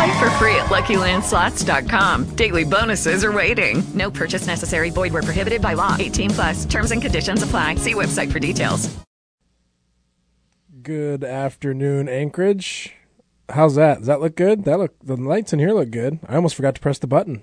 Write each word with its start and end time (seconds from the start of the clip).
Play 0.00 0.18
for 0.18 0.30
free 0.30 0.54
at 0.54 0.66
LuckyLandSlots.com. 0.66 2.34
Daily 2.34 2.64
bonuses 2.64 3.22
are 3.22 3.32
waiting. 3.32 3.82
No 3.92 4.10
purchase 4.10 4.46
necessary. 4.46 4.88
Void 4.88 5.12
where 5.12 5.22
prohibited 5.22 5.60
by 5.60 5.74
law. 5.74 5.94
18 5.98 6.30
plus. 6.30 6.64
Terms 6.64 6.90
and 6.90 7.02
conditions 7.02 7.42
apply. 7.42 7.74
See 7.74 7.92
website 7.92 8.32
for 8.32 8.38
details. 8.38 8.88
Good 10.82 11.22
afternoon, 11.22 12.08
Anchorage. 12.08 12.94
How's 13.50 13.74
that? 13.74 13.98
Does 13.98 14.06
that 14.06 14.22
look 14.22 14.36
good? 14.36 14.64
That 14.64 14.78
look 14.78 14.94
the 15.02 15.16
lights 15.16 15.52
in 15.52 15.58
here 15.58 15.74
look 15.74 15.90
good. 15.90 16.18
I 16.26 16.36
almost 16.36 16.54
forgot 16.54 16.74
to 16.76 16.80
press 16.80 16.98
the 16.98 17.06
button. 17.06 17.42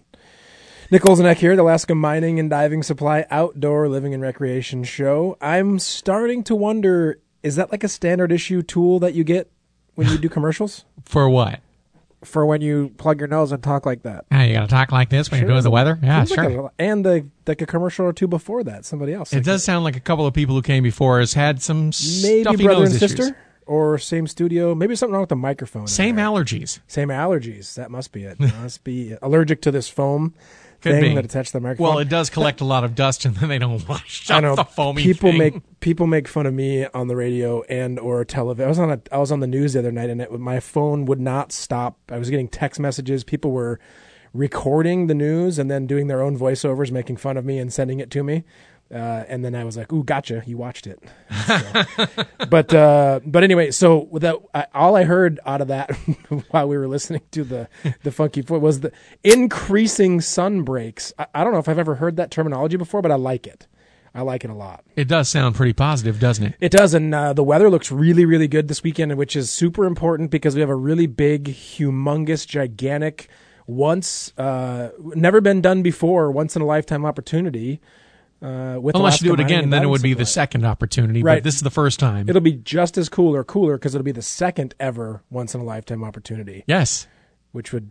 Nick 0.90 1.04
Olzenek 1.04 1.36
here, 1.36 1.56
the 1.56 1.62
Alaska 1.62 1.94
Mining 1.94 2.40
and 2.40 2.50
Diving 2.50 2.82
Supply 2.82 3.28
Outdoor 3.30 3.88
Living 3.88 4.16
and 4.16 4.24
Recreation 4.24 4.84
Show. 4.84 5.38
I'm 5.42 5.78
starting 5.78 6.44
to 6.46 6.56
wonder 6.56 7.20
is 7.44 7.56
that 7.58 7.72
like 7.72 7.84
a 7.84 7.88
standard 7.88 8.32
issue 8.32 8.64
tool 8.64 8.98
that 9.02 9.14
you 9.14 9.24
get 9.24 9.52
when 9.94 10.08
you 10.08 10.18
do 10.18 10.28
commercials? 10.38 10.86
For 11.06 11.30
what? 11.30 11.60
For 12.28 12.46
when 12.46 12.62
you 12.62 12.90
plug 12.98 13.20
your 13.20 13.28
nose 13.28 13.52
and 13.52 13.64
talk 13.64 13.86
like 13.86 14.04
that. 14.04 14.26
Yeah, 14.32 14.44
you 14.44 14.54
got 14.54 14.62
to 14.62 14.68
talk 14.68 14.92
like 14.92 15.10
this 15.10 15.32
when 15.32 15.40
you're 15.40 15.50
doing 15.50 15.64
the 15.64 15.72
weather. 15.72 15.98
Yeah, 16.04 16.24
Seems 16.26 16.38
like 16.38 16.50
sure. 16.52 16.66
a- 16.78 16.82
and 16.82 17.06
the, 17.06 17.26
like 17.48 17.62
a 17.62 17.66
commercial 17.66 18.06
or 18.06 18.14
two 18.14 18.28
before 18.28 18.64
that, 18.66 18.86
somebody 18.86 19.14
else. 19.14 19.34
it 19.34 19.44
does 19.44 19.64
sound 19.64 19.84
like 19.86 19.96
a 19.96 20.00
couple 20.02 20.26
of 20.28 20.34
people 20.34 20.54
who 20.56 20.62
came 20.62 20.84
before 20.84 21.22
us 21.22 21.34
had 21.34 21.62
some 21.62 21.86
maybe 22.22 22.44
stuffy 22.44 22.64
brother 22.64 22.82
nose 22.82 22.94
and 22.94 23.02
issues. 23.02 23.18
sister 23.18 23.38
or 23.66 23.98
same 23.98 24.28
studio. 24.28 24.76
Maybe 24.76 24.96
something 24.96 25.14
wrong 25.14 25.22
with 25.24 25.30
the 25.30 25.36
microphone. 25.36 25.88
Same 25.88 26.18
allergies. 26.18 26.80
Same 26.88 27.10
allergies. 27.10 27.76
That 27.76 27.92
must 27.92 28.12
be 28.12 28.24
it. 28.24 28.40
must 28.40 28.84
be 28.84 29.16
allergic 29.22 29.62
to 29.64 29.72
this 29.72 29.90
foam 29.90 30.34
Could 30.82 30.94
thing 30.94 31.02
be. 31.02 31.16
that 31.16 31.26
attached 31.26 31.52
to 31.52 31.54
the 31.54 31.62
microphone. 31.62 31.88
Well, 31.88 32.00
it 32.00 32.10
does 32.10 32.30
collect 32.30 32.62
a 32.62 32.66
lot 32.66 32.84
of 32.84 32.94
dust, 32.96 33.26
and 33.26 33.36
then 33.36 33.50
they 33.50 33.58
don't 33.58 33.88
wash 33.90 34.30
I 34.30 34.40
know 34.40 34.56
the 34.56 34.64
foamy 34.64 35.04
people 35.04 35.32
thing. 35.32 35.40
make 35.40 35.80
people 35.80 36.08
make 36.08 36.28
fun 36.28 36.46
of 36.46 36.54
me 36.54 36.86
on 36.88 37.08
the 37.08 37.16
radio 37.16 37.64
and 37.64 38.00
or 38.00 38.24
television. 38.26 38.66
I 38.66 38.70
was 38.70 38.80
on 38.80 38.92
a 38.92 39.02
I 39.12 39.18
was 39.18 39.32
on 39.32 39.40
the 39.40 39.48
news 39.48 39.74
the 39.74 39.80
other 39.80 39.92
night 39.92 40.10
and 40.10 40.22
it, 40.22 40.32
my 40.40 40.60
phone 40.60 41.06
would 41.06 41.20
not 41.20 41.52
stop. 41.52 41.98
I 42.10 42.18
was 42.18 42.30
getting 42.30 42.48
text 42.48 42.80
messages. 42.80 43.24
People 43.24 43.52
were 43.52 43.80
recording 44.34 45.08
the 45.08 45.16
news 45.16 45.58
and 45.58 45.70
then 45.72 45.88
doing 45.88 46.08
their 46.08 46.22
own 46.22 46.38
voiceovers, 46.38 46.92
making 46.92 47.18
fun 47.18 47.38
of 47.38 47.46
me 47.46 47.58
and 47.60 47.74
sending 47.74 48.00
it 48.00 48.12
to 48.12 48.24
me. 48.24 48.44
Uh, 48.92 48.96
and 49.28 49.44
then 49.44 49.54
I 49.54 49.64
was 49.66 49.76
like, 49.76 49.92
"Ooh, 49.92 50.04
gotcha! 50.04 50.44
You 50.46 50.58
watched 50.58 50.88
it." 50.88 51.04
So- 51.48 52.06
but 52.50 52.74
uh, 52.74 53.20
but 53.26 53.44
anyway, 53.44 53.72
so 53.72 54.08
without 54.10 54.44
I, 54.54 54.68
all 54.74 54.96
I 54.96 55.04
heard 55.04 55.40
out 55.46 55.62
of 55.62 55.68
that 55.70 55.92
while 56.52 56.68
we 56.68 56.78
were 56.78 56.88
listening 56.88 57.22
to 57.32 57.44
the 57.44 57.68
the 58.04 58.12
funky 58.12 58.42
foot 58.42 58.62
was 58.62 58.80
the 58.82 58.92
increasing 59.24 60.22
sun 60.22 60.64
breaks. 60.64 61.14
I, 61.18 61.28
I 61.36 61.44
don't 61.44 61.54
know 61.54 61.60
if 61.60 61.68
I've 61.70 61.80
ever 61.80 61.96
heard 61.96 62.18
that 62.18 62.32
terminology 62.32 62.78
before, 62.78 63.02
but 63.02 63.12
I 63.12 63.16
like 63.16 63.46
it. 63.48 63.68
I 64.16 64.22
like 64.22 64.44
it 64.44 64.50
a 64.50 64.54
lot. 64.56 64.84
It 64.96 65.08
does 65.08 65.30
sound 65.30 65.56
pretty 65.56 65.74
positive, 65.74 66.20
doesn't 66.20 66.44
it? 66.46 66.56
It 66.60 66.72
does, 66.72 66.94
and 66.96 67.14
uh, 67.14 67.34
the 67.34 67.44
weather 67.44 67.70
looks 67.70 67.92
really, 67.92 68.26
really 68.26 68.48
good 68.48 68.68
this 68.68 68.82
weekend, 68.82 69.16
which 69.16 69.36
is 69.36 69.52
super 69.52 69.86
important 69.86 70.32
because 70.32 70.56
we 70.56 70.62
have 70.62 70.72
a 70.72 70.76
really 70.76 71.06
big, 71.08 71.44
humongous, 71.46 72.48
gigantic, 72.48 73.28
once 73.68 74.34
uh, 74.40 74.90
never 75.14 75.40
been 75.40 75.62
done 75.62 75.84
before, 75.84 76.32
once 76.32 76.56
in 76.56 76.62
a 76.64 76.66
lifetime 76.66 77.06
opportunity. 77.06 77.80
Uh, 78.42 78.78
with 78.80 78.96
Unless 78.96 79.22
you 79.22 79.30
do 79.30 79.34
it 79.34 79.40
again, 79.40 79.72
then 79.72 79.84
it 79.84 79.88
would 79.88 80.04
be 80.04 80.14
the 80.14 80.26
second 80.26 80.64
opportunity. 80.64 81.24
Right. 81.24 81.38
But 81.38 81.44
this 81.44 81.56
is 81.56 81.62
the 81.62 81.72
first 81.72 82.00
time. 82.00 82.30
It'll 82.30 82.42
be 82.42 82.54
just 82.54 82.98
as 82.98 83.10
cool 83.10 83.36
or 83.36 83.44
cooler 83.44 83.78
because 83.78 83.96
it'll 83.96 84.06
be 84.06 84.12
the 84.12 84.22
second 84.22 84.76
ever 84.80 85.24
once 85.32 85.56
in 85.56 85.62
a 85.62 85.64
lifetime 85.64 86.04
opportunity, 86.04 86.64
yes, 86.68 87.08
which 87.52 87.74
would 87.74 87.90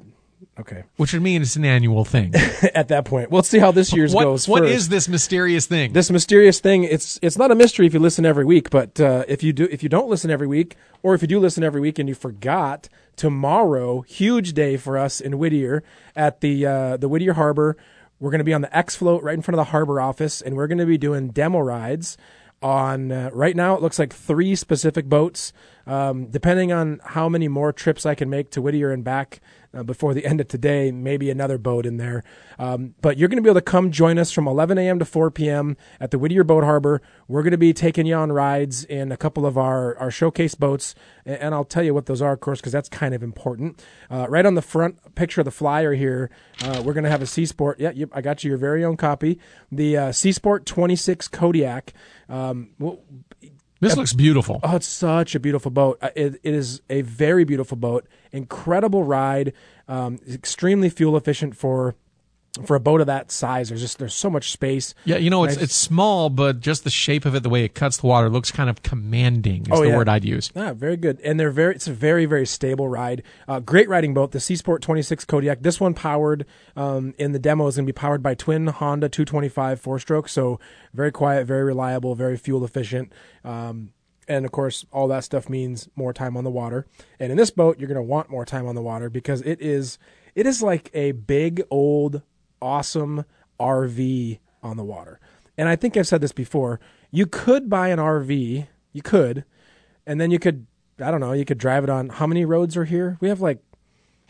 okay 0.60 0.84
which 0.96 1.14
would 1.14 1.22
mean 1.22 1.42
it's 1.42 1.56
an 1.56 1.64
annual 1.64 2.04
thing. 2.04 2.32
at 2.74 2.88
that 2.88 3.04
point. 3.04 3.30
We'll 3.30 3.42
see 3.42 3.58
how 3.58 3.72
this 3.72 3.92
year's 3.92 4.14
what 4.14 4.24
goes. 4.24 4.46
what 4.46 4.62
first. 4.62 4.74
is 4.74 4.88
this 4.88 5.08
mysterious 5.08 5.66
thing? 5.66 5.92
this 5.92 6.10
mysterious 6.10 6.60
thing 6.60 6.84
it's 6.84 7.18
it's 7.22 7.38
not 7.38 7.50
a 7.50 7.54
mystery 7.54 7.86
if 7.86 7.94
you 7.94 8.00
listen 8.00 8.24
every 8.24 8.44
week 8.44 8.70
but 8.70 9.00
uh, 9.00 9.24
if 9.28 9.42
you 9.42 9.52
do 9.52 9.66
if 9.70 9.82
you 9.82 9.88
don't 9.88 10.08
listen 10.08 10.30
every 10.30 10.46
week 10.46 10.76
or 11.02 11.14
if 11.14 11.22
you 11.22 11.28
do 11.28 11.38
listen 11.38 11.64
every 11.64 11.80
week 11.80 11.98
and 11.98 12.08
you 12.08 12.14
forgot 12.14 12.88
tomorrow 13.16 14.02
huge 14.02 14.52
day 14.52 14.76
for 14.76 14.98
us 14.98 15.20
in 15.20 15.38
whittier 15.38 15.82
at 16.14 16.40
the 16.40 16.66
uh, 16.66 16.96
the 16.98 17.08
whittier 17.08 17.32
harbor 17.32 17.76
we're 18.20 18.30
going 18.30 18.38
to 18.38 18.44
be 18.44 18.54
on 18.54 18.62
the 18.62 18.76
x 18.76 18.96
float 18.96 19.22
right 19.22 19.34
in 19.34 19.42
front 19.42 19.58
of 19.58 19.66
the 19.66 19.70
harbor 19.70 20.00
office 20.00 20.40
and 20.40 20.56
we're 20.56 20.66
going 20.66 20.78
to 20.78 20.86
be 20.86 20.98
doing 20.98 21.28
demo 21.28 21.58
rides 21.58 22.16
on 22.62 23.12
uh, 23.12 23.30
right 23.32 23.54
now 23.54 23.74
it 23.74 23.82
looks 23.82 23.98
like 23.98 24.12
three 24.12 24.54
specific 24.54 25.06
boats. 25.06 25.52
Um, 25.86 26.26
depending 26.26 26.72
on 26.72 27.00
how 27.04 27.28
many 27.28 27.46
more 27.46 27.72
trips 27.72 28.04
i 28.04 28.14
can 28.16 28.28
make 28.28 28.50
to 28.50 28.62
whittier 28.62 28.90
and 28.90 29.04
back 29.04 29.40
uh, 29.76 29.82
before 29.82 30.14
the 30.14 30.26
end 30.26 30.40
of 30.40 30.48
today, 30.48 30.90
maybe 30.90 31.30
another 31.30 31.58
boat 31.58 31.86
in 31.86 31.96
there. 31.96 32.24
Um, 32.58 32.94
but 33.02 33.18
you're 33.18 33.28
going 33.28 33.36
to 33.36 33.42
be 33.42 33.50
able 33.50 33.60
to 33.60 33.64
come 33.64 33.90
join 33.90 34.18
us 34.18 34.32
from 34.32 34.48
11 34.48 34.78
a.m. 34.78 34.98
to 34.98 35.04
4 35.04 35.30
p.m. 35.30 35.76
at 36.00 36.10
the 36.10 36.18
Whittier 36.18 36.44
Boat 36.44 36.64
Harbor. 36.64 37.02
We're 37.28 37.42
going 37.42 37.52
to 37.52 37.58
be 37.58 37.72
taking 37.72 38.06
you 38.06 38.14
on 38.14 38.32
rides 38.32 38.84
in 38.84 39.12
a 39.12 39.16
couple 39.16 39.46
of 39.46 39.58
our, 39.58 39.96
our 39.98 40.10
showcase 40.10 40.54
boats, 40.54 40.94
and, 41.24 41.36
and 41.36 41.54
I'll 41.54 41.64
tell 41.64 41.82
you 41.82 41.94
what 41.94 42.06
those 42.06 42.22
are, 42.22 42.32
of 42.32 42.40
course, 42.40 42.60
because 42.60 42.72
that's 42.72 42.88
kind 42.88 43.14
of 43.14 43.22
important. 43.22 43.82
Uh, 44.10 44.26
right 44.28 44.46
on 44.46 44.54
the 44.54 44.62
front 44.62 45.14
picture 45.14 45.40
of 45.40 45.44
the 45.44 45.50
flyer 45.50 45.94
here, 45.94 46.30
uh, 46.62 46.82
we're 46.84 46.94
going 46.94 47.04
to 47.04 47.10
have 47.10 47.22
a 47.22 47.26
Seasport. 47.26 47.76
Yeah, 47.78 47.92
yep, 47.94 48.10
I 48.12 48.20
got 48.20 48.42
you 48.42 48.48
your 48.48 48.58
very 48.58 48.84
own 48.84 48.96
copy. 48.96 49.38
The 49.70 49.96
uh, 49.96 50.08
Seasport 50.10 50.64
26 50.64 51.28
Kodiak. 51.28 51.92
Um, 52.28 52.70
this 53.80 53.96
looks 53.96 54.12
beautiful. 54.12 54.60
Oh, 54.62 54.76
it's 54.76 54.86
such 54.86 55.34
a 55.34 55.40
beautiful 55.40 55.70
boat. 55.70 55.98
Uh, 56.00 56.10
It, 56.16 56.40
it 56.42 56.54
is 56.54 56.80
a 56.88 57.02
very 57.02 57.44
beautiful 57.44 57.76
boat. 57.76 58.06
Incredible 58.32 59.04
ride. 59.04 59.52
Um, 59.88 60.18
extremely 60.28 60.88
fuel 60.88 61.16
efficient 61.16 61.56
for 61.56 61.94
for 62.64 62.74
a 62.76 62.80
boat 62.80 63.00
of 63.00 63.06
that 63.08 63.30
size. 63.30 63.68
There's 63.68 63.80
just 63.80 63.98
there's 63.98 64.14
so 64.14 64.30
much 64.30 64.50
space. 64.50 64.94
Yeah, 65.04 65.16
you 65.16 65.30
know, 65.30 65.44
it's 65.44 65.56
Nice. 65.56 65.64
it's 65.64 65.74
small, 65.74 66.30
but 66.30 66.60
just 66.60 66.84
the 66.84 66.90
shape 66.90 67.24
of 67.24 67.34
it, 67.34 67.42
the 67.42 67.48
way 67.48 67.64
it 67.64 67.74
cuts 67.74 67.98
the 67.98 68.06
water, 68.06 68.28
looks 68.30 68.50
kind 68.50 68.70
of 68.70 68.82
commanding. 68.82 69.62
Is 69.62 69.68
Oh, 69.72 69.82
the 69.82 69.88
yeah. 69.88 69.96
word 69.96 70.08
I'd 70.08 70.24
use. 70.24 70.50
Ah, 70.56 70.72
very 70.72 70.96
good. 70.96 71.20
And 71.20 71.38
they're 71.38 71.50
very. 71.50 71.74
It's 71.74 71.86
a 71.88 71.92
very 71.92 72.24
very 72.26 72.46
stable 72.46 72.88
ride. 72.88 73.22
Uh, 73.46 73.60
great 73.60 73.88
riding 73.88 74.14
boat. 74.14 74.32
The 74.32 74.38
Seasport 74.38 74.80
26 74.80 75.24
Kodiak. 75.26 75.62
This 75.62 75.80
one 75.80 75.94
powered 75.94 76.46
um, 76.76 77.14
in 77.18 77.32
the 77.32 77.38
demo 77.38 77.66
is 77.66 77.76
going 77.76 77.86
to 77.86 77.92
be 77.92 77.96
powered 77.96 78.22
by 78.22 78.34
twin 78.34 78.68
Honda 78.68 79.08
225 79.08 79.80
four 79.80 79.98
stroke. 79.98 80.28
So 80.28 80.58
very 80.94 81.12
quiet, 81.12 81.46
very 81.46 81.64
reliable, 81.64 82.14
very 82.14 82.36
fuel 82.36 82.64
efficient. 82.64 83.12
Um, 83.44 83.90
and 84.28 84.44
of 84.44 84.50
course, 84.50 84.84
all 84.92 85.06
that 85.08 85.22
stuff 85.22 85.48
means 85.48 85.88
more 85.94 86.12
time 86.12 86.36
on 86.36 86.42
the 86.42 86.50
water. 86.50 86.86
And 87.20 87.30
in 87.30 87.36
this 87.38 87.50
boat, 87.50 87.78
you're 87.78 87.86
going 87.88 87.94
to 87.96 88.02
want 88.02 88.28
more 88.28 88.44
time 88.44 88.66
on 88.66 88.74
the 88.74 88.82
water 88.82 89.08
because 89.08 89.40
it 89.42 89.60
is 89.60 89.98
it 90.34 90.46
is 90.46 90.62
like 90.62 90.90
a 90.94 91.12
big 91.12 91.62
old 91.70 92.22
awesome 92.60 93.24
RV 93.60 94.38
on 94.62 94.76
the 94.76 94.84
water. 94.84 95.20
And 95.56 95.68
I 95.68 95.76
think 95.76 95.96
I've 95.96 96.06
said 96.06 96.20
this 96.20 96.32
before. 96.32 96.80
You 97.10 97.26
could 97.26 97.68
buy 97.70 97.88
an 97.88 97.98
RV. 97.98 98.66
You 98.92 99.02
could 99.02 99.44
and 100.06 100.20
then 100.20 100.30
you 100.30 100.38
could 100.38 100.66
I 100.98 101.10
don't 101.10 101.20
know, 101.20 101.32
you 101.32 101.44
could 101.44 101.58
drive 101.58 101.84
it 101.84 101.90
on 101.90 102.08
how 102.08 102.26
many 102.26 102.46
roads 102.46 102.74
are 102.76 102.86
here? 102.86 103.18
We 103.20 103.28
have 103.28 103.42
like 103.42 103.58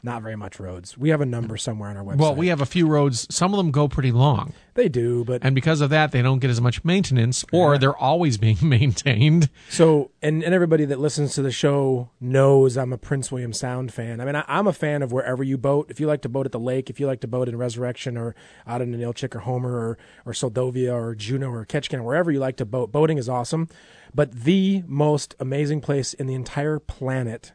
not 0.02 0.22
very 0.22 0.36
much 0.36 0.60
roads. 0.60 0.96
We 0.96 1.08
have 1.10 1.20
a 1.20 1.26
number 1.26 1.56
somewhere 1.56 1.90
on 1.90 1.96
our 1.96 2.04
website. 2.04 2.18
Well, 2.18 2.34
we 2.34 2.48
have 2.48 2.60
a 2.60 2.66
few 2.66 2.86
roads. 2.86 3.26
Some 3.34 3.52
of 3.52 3.58
them 3.58 3.70
go 3.70 3.88
pretty 3.88 4.12
long, 4.12 4.52
they 4.74 4.88
do, 4.88 5.24
but 5.24 5.42
and 5.44 5.54
because 5.54 5.80
of 5.80 5.90
that, 5.90 6.12
they 6.12 6.22
don't 6.22 6.38
get 6.38 6.50
as 6.50 6.60
much 6.60 6.84
maintenance, 6.84 7.44
or 7.52 7.78
they're 7.78 7.96
always 7.96 8.38
being 8.38 8.58
maintained. 8.62 9.50
so 9.68 10.10
and, 10.22 10.42
and 10.42 10.54
everybody 10.54 10.84
that 10.84 11.00
listens 11.00 11.34
to 11.34 11.42
the 11.42 11.50
show 11.50 12.10
knows 12.20 12.76
I'm 12.76 12.92
a 12.92 12.98
Prince 12.98 13.32
William 13.32 13.52
Sound 13.52 13.92
fan. 13.92 14.20
I 14.20 14.24
mean, 14.24 14.36
I, 14.36 14.44
I'm 14.46 14.66
a 14.66 14.72
fan 14.72 15.02
of 15.02 15.12
wherever 15.12 15.42
you 15.42 15.58
boat. 15.58 15.90
If 15.90 16.00
you 16.00 16.06
like 16.06 16.22
to 16.22 16.28
boat 16.28 16.46
at 16.46 16.52
the 16.52 16.60
lake, 16.60 16.90
if 16.90 17.00
you 17.00 17.06
like 17.06 17.20
to 17.20 17.28
boat 17.28 17.48
in 17.48 17.56
Resurrection 17.56 18.16
or 18.16 18.34
out 18.66 18.82
in 18.82 18.92
Ilchik 18.92 19.34
or 19.34 19.40
Homer 19.40 19.74
or 19.74 19.98
or 20.24 20.32
Seldovia 20.32 20.94
or 20.94 21.14
Juneau 21.14 21.50
or 21.50 21.64
Ketchikan, 21.64 22.04
wherever 22.04 22.30
you 22.30 22.38
like 22.38 22.56
to 22.58 22.64
boat, 22.64 22.92
boating 22.92 23.18
is 23.18 23.28
awesome. 23.28 23.68
But 24.14 24.32
the 24.32 24.82
most 24.86 25.34
amazing 25.38 25.80
place 25.80 26.14
in 26.14 26.26
the 26.26 26.34
entire 26.34 26.78
planet 26.78 27.52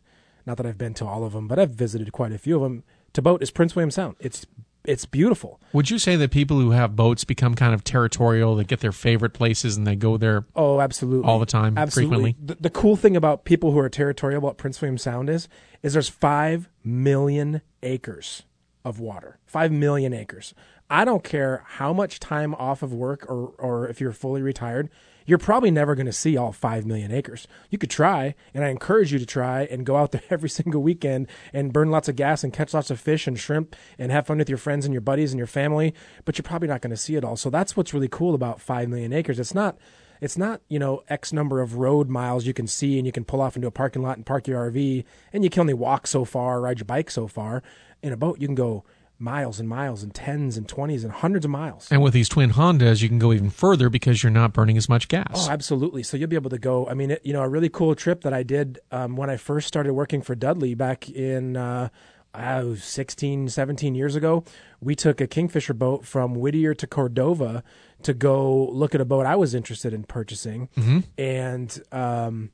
Not 0.52 0.58
that 0.58 0.66
I've 0.66 0.78
been 0.78 0.94
to 0.96 1.06
all 1.06 1.24
of 1.24 1.32
them, 1.32 1.48
but 1.48 1.60
I've 1.60 1.70
visited 1.70 2.12
quite 2.12 2.34
a 2.34 2.38
few 2.38 2.58
of 2.58 2.62
them. 2.62 2.84
To 3.14 3.22
boat 3.22 3.42
is 3.42 3.52
Prince 3.52 3.74
William 3.74 3.90
Sound. 3.90 4.18
It's 4.20 4.46
it's 4.84 5.06
beautiful. 5.06 5.62
Would 5.72 5.90
you 5.90 5.98
say 5.98 6.18
that 6.18 6.30
people 6.32 6.60
who 6.60 6.72
have 6.72 6.94
boats 6.94 7.24
become 7.24 7.56
kind 7.56 7.74
of 7.74 7.86
territorial? 7.86 8.58
They 8.58 8.66
get 8.66 8.82
their 8.82 8.92
favorite 8.92 9.32
places 9.32 9.78
and 9.78 9.88
they 9.88 9.96
go 9.96 10.18
there 10.18 10.44
Oh, 10.54 10.82
absolutely. 10.82 11.26
all 11.30 11.40
the 11.40 11.46
time, 11.46 11.78
Absolutely. 11.78 12.34
frequently? 12.34 12.46
The, 12.56 12.62
the 12.64 12.70
cool 12.70 12.98
thing 12.98 13.16
about 13.16 13.46
people 13.46 13.72
who 13.72 13.80
are 13.80 13.88
territorial 13.88 14.40
about 14.40 14.58
Prince 14.58 14.82
William 14.82 14.98
Sound 14.98 15.30
is, 15.30 15.48
is 15.84 15.94
there's 15.94 16.10
five 16.10 16.68
million 16.84 17.62
acres 17.82 18.44
of 18.84 19.00
water. 19.00 19.38
Five 19.46 19.72
million 19.72 20.12
acres. 20.12 20.54
I 20.90 21.06
don't 21.06 21.24
care 21.24 21.64
how 21.66 21.94
much 21.94 22.20
time 22.20 22.54
off 22.56 22.84
of 22.84 22.92
work 22.92 23.26
or, 23.30 23.54
or 23.58 23.88
if 23.88 24.02
you're 24.02 24.12
fully 24.12 24.42
retired, 24.42 24.90
you're 25.26 25.38
probably 25.38 25.72
never 25.72 25.96
going 25.96 26.06
to 26.06 26.14
see 26.14 26.38
all 26.38 26.52
five 26.52 26.86
million 26.86 27.12
acres. 27.12 27.48
You 27.70 27.78
could 27.78 27.90
try, 27.90 28.36
and 28.54 28.64
I 28.64 28.70
encourage 28.70 29.14
you 29.14 29.20
to 29.20 29.26
try 29.26 29.64
and 29.64 29.86
go 29.86 29.96
out 29.96 30.12
there 30.12 30.24
every 30.30 30.50
single 30.50 30.82
weekend 30.82 31.28
and 31.54 31.74
burn 31.74 31.92
lots 31.92 32.10
of 32.10 32.16
gas 32.16 32.44
and 32.44 32.54
catch 32.54 32.74
lots 32.74 32.92
of 32.92 33.00
fish 33.00 33.28
and 33.28 33.40
shrimp 33.40 33.76
and 33.98 34.12
have 34.12 34.28
fun 34.28 34.38
with 34.38 34.50
your 34.50 34.58
friends 34.58 34.86
and 34.86 34.94
your 34.94 35.02
buddies 35.02 35.32
and 35.32 35.38
your 35.38 35.48
family, 35.48 35.94
but 36.26 36.38
you're 36.38 36.44
probably 36.44 36.68
not 36.68 36.82
going 36.82 36.92
to 36.92 36.98
see 36.98 37.16
it 37.16 37.24
all. 37.24 37.36
So 37.36 37.50
that's 37.50 37.76
what's 37.76 37.94
really 37.94 38.08
cool 38.08 38.34
about 38.36 38.62
five 38.62 38.90
million 38.90 39.14
acres. 39.14 39.40
It's 39.40 39.56
not 39.56 39.78
it's 40.22 40.38
not 40.38 40.62
you 40.70 40.78
know 40.78 41.04
X 41.10 41.34
number 41.34 41.62
of 41.62 41.76
road 41.78 42.08
miles 42.08 42.46
you 42.46 42.54
can 42.54 42.68
see 42.68 42.98
and 42.98 43.06
you 43.06 43.12
can 43.12 43.26
pull 43.26 43.42
off 43.42 43.56
into 43.56 43.68
a 43.68 43.72
parking 43.72 44.04
lot 44.04 44.18
and 44.18 44.26
park 44.26 44.48
your 44.48 44.72
RV 44.72 45.04
and 45.34 45.44
you 45.44 45.50
can 45.50 45.62
only 45.62 45.74
walk 45.74 46.08
so 46.08 46.24
far, 46.24 46.62
ride 46.62 46.80
your 46.80 46.86
bike 46.86 47.10
so 47.10 47.28
far. 47.28 47.64
In 48.04 48.14
a 48.14 48.18
boat, 48.18 48.40
you 48.40 48.48
can 48.48 48.56
go 48.56 48.84
miles 49.22 49.60
and 49.60 49.70
miles 49.70 50.04
and 50.04 50.14
tens 50.14 50.58
and 50.58 50.68
twenties 50.68 51.04
and 51.04 51.14
hundreds 51.14 51.46
of 51.46 51.52
miles. 51.52 51.88
And 51.92 52.02
with 52.02 52.14
these 52.14 52.28
twin 52.28 52.52
Hondas, 52.52 53.02
you 53.02 53.10
can 53.10 53.20
go 53.20 53.32
even 53.32 53.50
further 53.50 53.90
because 53.90 54.24
you're 54.24 54.32
not 54.32 54.54
burning 54.54 54.78
as 54.78 54.90
much 54.90 55.08
gas. 55.08 55.48
Oh, 55.48 55.50
absolutely. 55.50 56.04
So 56.04 56.18
you'll 56.18 56.30
be 56.30 56.36
able 56.36 56.50
to 56.50 56.60
go. 56.60 56.88
I 56.88 56.94
mean, 56.94 57.12
it, 57.12 57.22
you 57.24 57.34
know, 57.34 57.42
a 57.42 57.50
really 57.50 57.70
cool 57.70 57.96
trip 57.96 58.22
that 58.22 58.34
I 58.34 58.44
did 58.44 58.80
um, 58.92 59.16
when 59.16 59.30
I 59.30 59.38
first 59.38 59.68
started 59.68 59.94
working 59.94 60.22
for 60.22 60.36
Dudley 60.36 60.74
back 60.74 61.10
in 61.10 61.56
uh, 61.56 61.90
uh, 62.34 62.76
16, 62.76 63.50
17 63.50 63.96
years 63.96 64.16
ago. 64.16 64.44
We 64.80 64.96
took 64.96 65.22
a 65.22 65.28
Kingfisher 65.28 65.74
boat 65.74 66.06
from 66.06 66.36
Whittier 66.36 66.74
to 66.74 66.88
Cordova 66.88 67.64
to 68.04 68.14
go 68.14 68.68
look 68.70 68.96
at 68.96 69.02
a 69.02 69.06
boat 69.06 69.26
I 69.26 69.36
was 69.36 69.54
interested 69.54 69.94
in 69.94 70.04
purchasing. 70.04 70.70
And 71.18 71.82
um, 71.92 72.52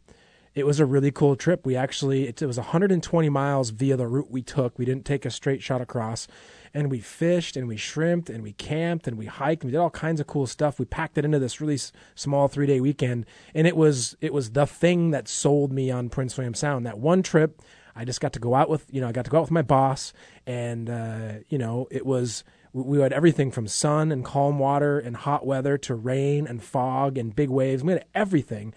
it 0.56 0.66
was 0.66 0.80
a 0.80 0.86
really 0.86 1.12
cool 1.12 1.36
trip. 1.36 1.66
We 1.66 1.76
actually, 1.76 2.28
it, 2.28 2.42
it 2.42 2.48
was 2.48 2.58
120 2.58 3.30
miles 3.30 3.70
via 3.70 3.96
the 3.96 4.08
route 4.08 4.32
we 4.32 4.42
took. 4.42 4.78
We 4.78 4.86
didn't 4.86 5.06
take 5.06 5.26
a 5.26 5.30
straight 5.30 5.62
shot 5.62 5.82
across. 5.82 6.28
And 6.74 6.92
we 6.92 7.00
fished 7.00 7.58
and 7.58 7.68
we 7.68 7.78
shrimped 7.78 8.30
and 8.30 8.44
we 8.44 8.54
camped 8.54 9.08
and 9.08 9.18
we 9.18 9.26
hiked 9.26 9.64
and 9.64 9.70
we 9.70 9.72
did 9.72 9.80
all 9.80 9.90
kinds 9.90 10.20
of 10.20 10.28
cool 10.28 10.48
stuff. 10.48 10.80
We 10.80 10.86
packed 10.86 11.18
it 11.18 11.26
into 11.26 11.40
this 11.40 11.60
really 11.62 11.76
s- 11.76 11.92
small 12.16 12.48
three 12.48 12.68
day 12.68 12.80
weekend. 12.80 13.26
And 13.54 13.66
it 13.68 13.76
was, 13.76 14.16
it 14.22 14.34
was 14.34 14.52
the 14.52 14.66
thing 14.66 15.12
that 15.12 15.28
sold 15.28 15.72
me 15.72 15.90
on 15.92 16.10
Prince 16.10 16.38
William 16.38 16.54
Sound. 16.54 16.86
That 16.86 17.00
one 17.00 17.24
trip, 17.24 17.62
I 17.96 18.06
just 18.06 18.22
got 18.22 18.34
to 18.34 18.40
go 18.40 18.54
out 18.54 18.70
with, 18.70 18.86
you 18.92 19.02
know, 19.02 19.08
I 19.08 19.12
got 19.12 19.26
to 19.26 19.32
go 19.32 19.38
out 19.38 19.42
with 19.42 19.52
my 19.52 19.64
boss 19.64 20.14
and, 20.46 20.90
uh, 20.90 21.34
you 21.50 21.58
know, 21.58 21.88
it 21.90 22.06
was, 22.06 22.44
we- 22.74 23.00
had 23.00 23.14
everything 23.14 23.50
from 23.52 23.68
sun 23.68 24.12
and 24.12 24.24
calm 24.24 24.60
water 24.60 25.00
and 25.00 25.16
hot 25.16 25.46
weather 25.46 25.78
to 25.80 25.96
rain 25.96 26.46
and 26.46 26.62
fog 26.62 27.18
and 27.18 27.36
big 27.36 27.50
waves. 27.50 27.84
We 27.84 27.94
had 27.94 28.06
everything. 28.14 28.74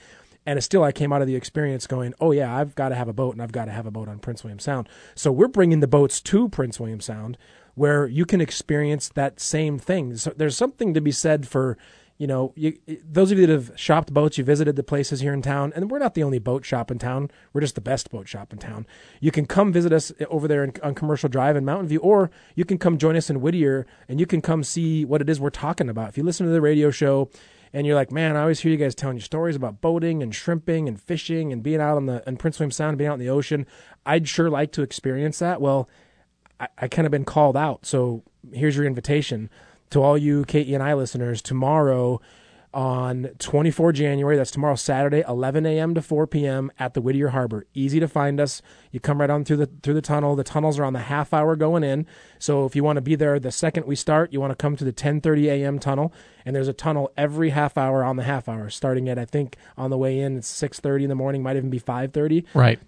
And 0.46 0.62
still, 0.64 0.82
I 0.82 0.90
came 0.90 1.12
out 1.12 1.20
of 1.20 1.28
the 1.28 1.36
experience 1.36 1.86
going, 1.86 2.14
oh, 2.18 2.32
yeah, 2.32 2.56
I've 2.56 2.74
got 2.74 2.88
to 2.88 2.94
have 2.94 3.08
a 3.08 3.12
boat 3.12 3.34
and 3.34 3.42
I've 3.42 3.52
got 3.52 3.66
to 3.66 3.72
have 3.72 3.84
a 3.86 3.90
boat 3.90 4.08
on 4.08 4.18
Prince 4.20 4.42
William 4.42 4.58
Sound. 4.58 4.88
So 5.14 5.30
we're 5.30 5.48
bringing 5.48 5.80
the 5.80 5.86
boats 5.86 6.20
to 6.22 6.48
Prince 6.48 6.80
William 6.80 7.00
Sound 7.00 7.36
where 7.80 8.06
you 8.06 8.26
can 8.26 8.42
experience 8.42 9.08
that 9.08 9.40
same 9.40 9.78
thing. 9.78 10.14
So 10.18 10.34
there's 10.36 10.54
something 10.54 10.92
to 10.92 11.00
be 11.00 11.12
said 11.12 11.48
for, 11.48 11.78
you 12.18 12.26
know, 12.26 12.52
you, 12.54 12.76
those 12.86 13.32
of 13.32 13.38
you 13.38 13.46
that 13.46 13.52
have 13.54 13.72
shopped 13.74 14.12
boats, 14.12 14.36
you 14.36 14.44
visited 14.44 14.76
the 14.76 14.82
places 14.82 15.20
here 15.20 15.32
in 15.32 15.40
town, 15.40 15.72
and 15.74 15.90
we're 15.90 15.98
not 15.98 16.12
the 16.12 16.22
only 16.22 16.38
boat 16.38 16.66
shop 16.66 16.90
in 16.90 16.98
town. 16.98 17.30
We're 17.54 17.62
just 17.62 17.76
the 17.76 17.80
best 17.80 18.10
boat 18.10 18.28
shop 18.28 18.52
in 18.52 18.58
town. 18.58 18.86
You 19.18 19.30
can 19.30 19.46
come 19.46 19.72
visit 19.72 19.94
us 19.94 20.12
over 20.28 20.46
there 20.46 20.62
in, 20.62 20.74
on 20.82 20.94
Commercial 20.94 21.30
Drive 21.30 21.56
in 21.56 21.64
Mountain 21.64 21.88
View, 21.88 22.00
or 22.00 22.30
you 22.54 22.66
can 22.66 22.76
come 22.76 22.98
join 22.98 23.16
us 23.16 23.30
in 23.30 23.40
Whittier, 23.40 23.86
and 24.08 24.20
you 24.20 24.26
can 24.26 24.42
come 24.42 24.62
see 24.62 25.06
what 25.06 25.22
it 25.22 25.30
is 25.30 25.40
we're 25.40 25.48
talking 25.48 25.88
about. 25.88 26.10
If 26.10 26.18
you 26.18 26.22
listen 26.22 26.44
to 26.44 26.52
the 26.52 26.60
radio 26.60 26.90
show, 26.90 27.30
and 27.72 27.86
you're 27.86 27.96
like, 27.96 28.12
man, 28.12 28.36
I 28.36 28.42
always 28.42 28.60
hear 28.60 28.72
you 28.72 28.76
guys 28.76 28.94
telling 28.94 29.16
your 29.16 29.22
stories 29.22 29.56
about 29.56 29.80
boating 29.80 30.22
and 30.22 30.34
shrimping 30.34 30.86
and 30.86 31.00
fishing 31.00 31.50
and 31.50 31.62
being 31.62 31.80
out 31.80 31.96
on 31.96 32.04
the 32.04 32.22
in 32.26 32.36
Prince 32.36 32.58
William 32.58 32.72
Sound, 32.72 32.90
and 32.90 32.98
being 32.98 33.08
out 33.08 33.14
in 33.14 33.20
the 33.20 33.30
ocean. 33.30 33.64
I'd 34.04 34.28
sure 34.28 34.50
like 34.50 34.70
to 34.72 34.82
experience 34.82 35.38
that. 35.38 35.62
Well, 35.62 35.88
I, 36.60 36.68
I 36.78 36.88
kind 36.88 37.06
of 37.06 37.10
been 37.10 37.24
called 37.24 37.56
out. 37.56 37.86
So 37.86 38.22
here's 38.52 38.76
your 38.76 38.86
invitation 38.86 39.50
to 39.90 40.02
all 40.02 40.16
you 40.16 40.44
KENI 40.44 40.96
listeners 40.96 41.42
tomorrow 41.42 42.20
on 42.72 43.30
24 43.38 43.92
January. 43.92 44.36
That's 44.36 44.52
tomorrow, 44.52 44.76
Saturday, 44.76 45.24
11 45.26 45.66
a.m. 45.66 45.94
to 45.94 46.02
4 46.02 46.26
p.m. 46.28 46.70
at 46.78 46.94
the 46.94 47.00
Whittier 47.00 47.28
Harbor. 47.28 47.66
Easy 47.74 47.98
to 47.98 48.06
find 48.06 48.40
us. 48.40 48.62
You 48.92 49.00
come 49.00 49.20
right 49.20 49.30
on 49.30 49.44
through 49.44 49.56
the 49.56 49.66
through 49.82 49.94
the 49.94 50.02
tunnel. 50.02 50.36
The 50.36 50.44
tunnels 50.44 50.78
are 50.78 50.84
on 50.84 50.92
the 50.92 51.00
half 51.00 51.34
hour 51.34 51.56
going 51.56 51.82
in. 51.82 52.06
So 52.38 52.66
if 52.66 52.76
you 52.76 52.84
want 52.84 52.98
to 52.98 53.00
be 53.00 53.16
there 53.16 53.40
the 53.40 53.50
second 53.50 53.86
we 53.86 53.96
start, 53.96 54.32
you 54.32 54.40
want 54.40 54.52
to 54.52 54.56
come 54.56 54.76
to 54.76 54.84
the 54.84 54.92
10:30 54.92 55.46
a.m. 55.46 55.78
tunnel. 55.78 56.12
And 56.44 56.54
there's 56.54 56.68
a 56.68 56.72
tunnel 56.72 57.10
every 57.16 57.50
half 57.50 57.76
hour 57.76 58.04
on 58.04 58.16
the 58.16 58.22
half 58.22 58.48
hour, 58.48 58.70
starting 58.70 59.08
at 59.08 59.18
I 59.18 59.24
think 59.24 59.56
on 59.76 59.90
the 59.90 59.98
way 59.98 60.20
in 60.20 60.38
it's 60.38 60.48
6:30 60.52 61.04
in 61.04 61.08
the 61.08 61.14
morning, 61.16 61.42
might 61.42 61.56
even 61.56 61.70
be 61.70 61.80
5:30 61.80 62.44
Right. 62.54 62.78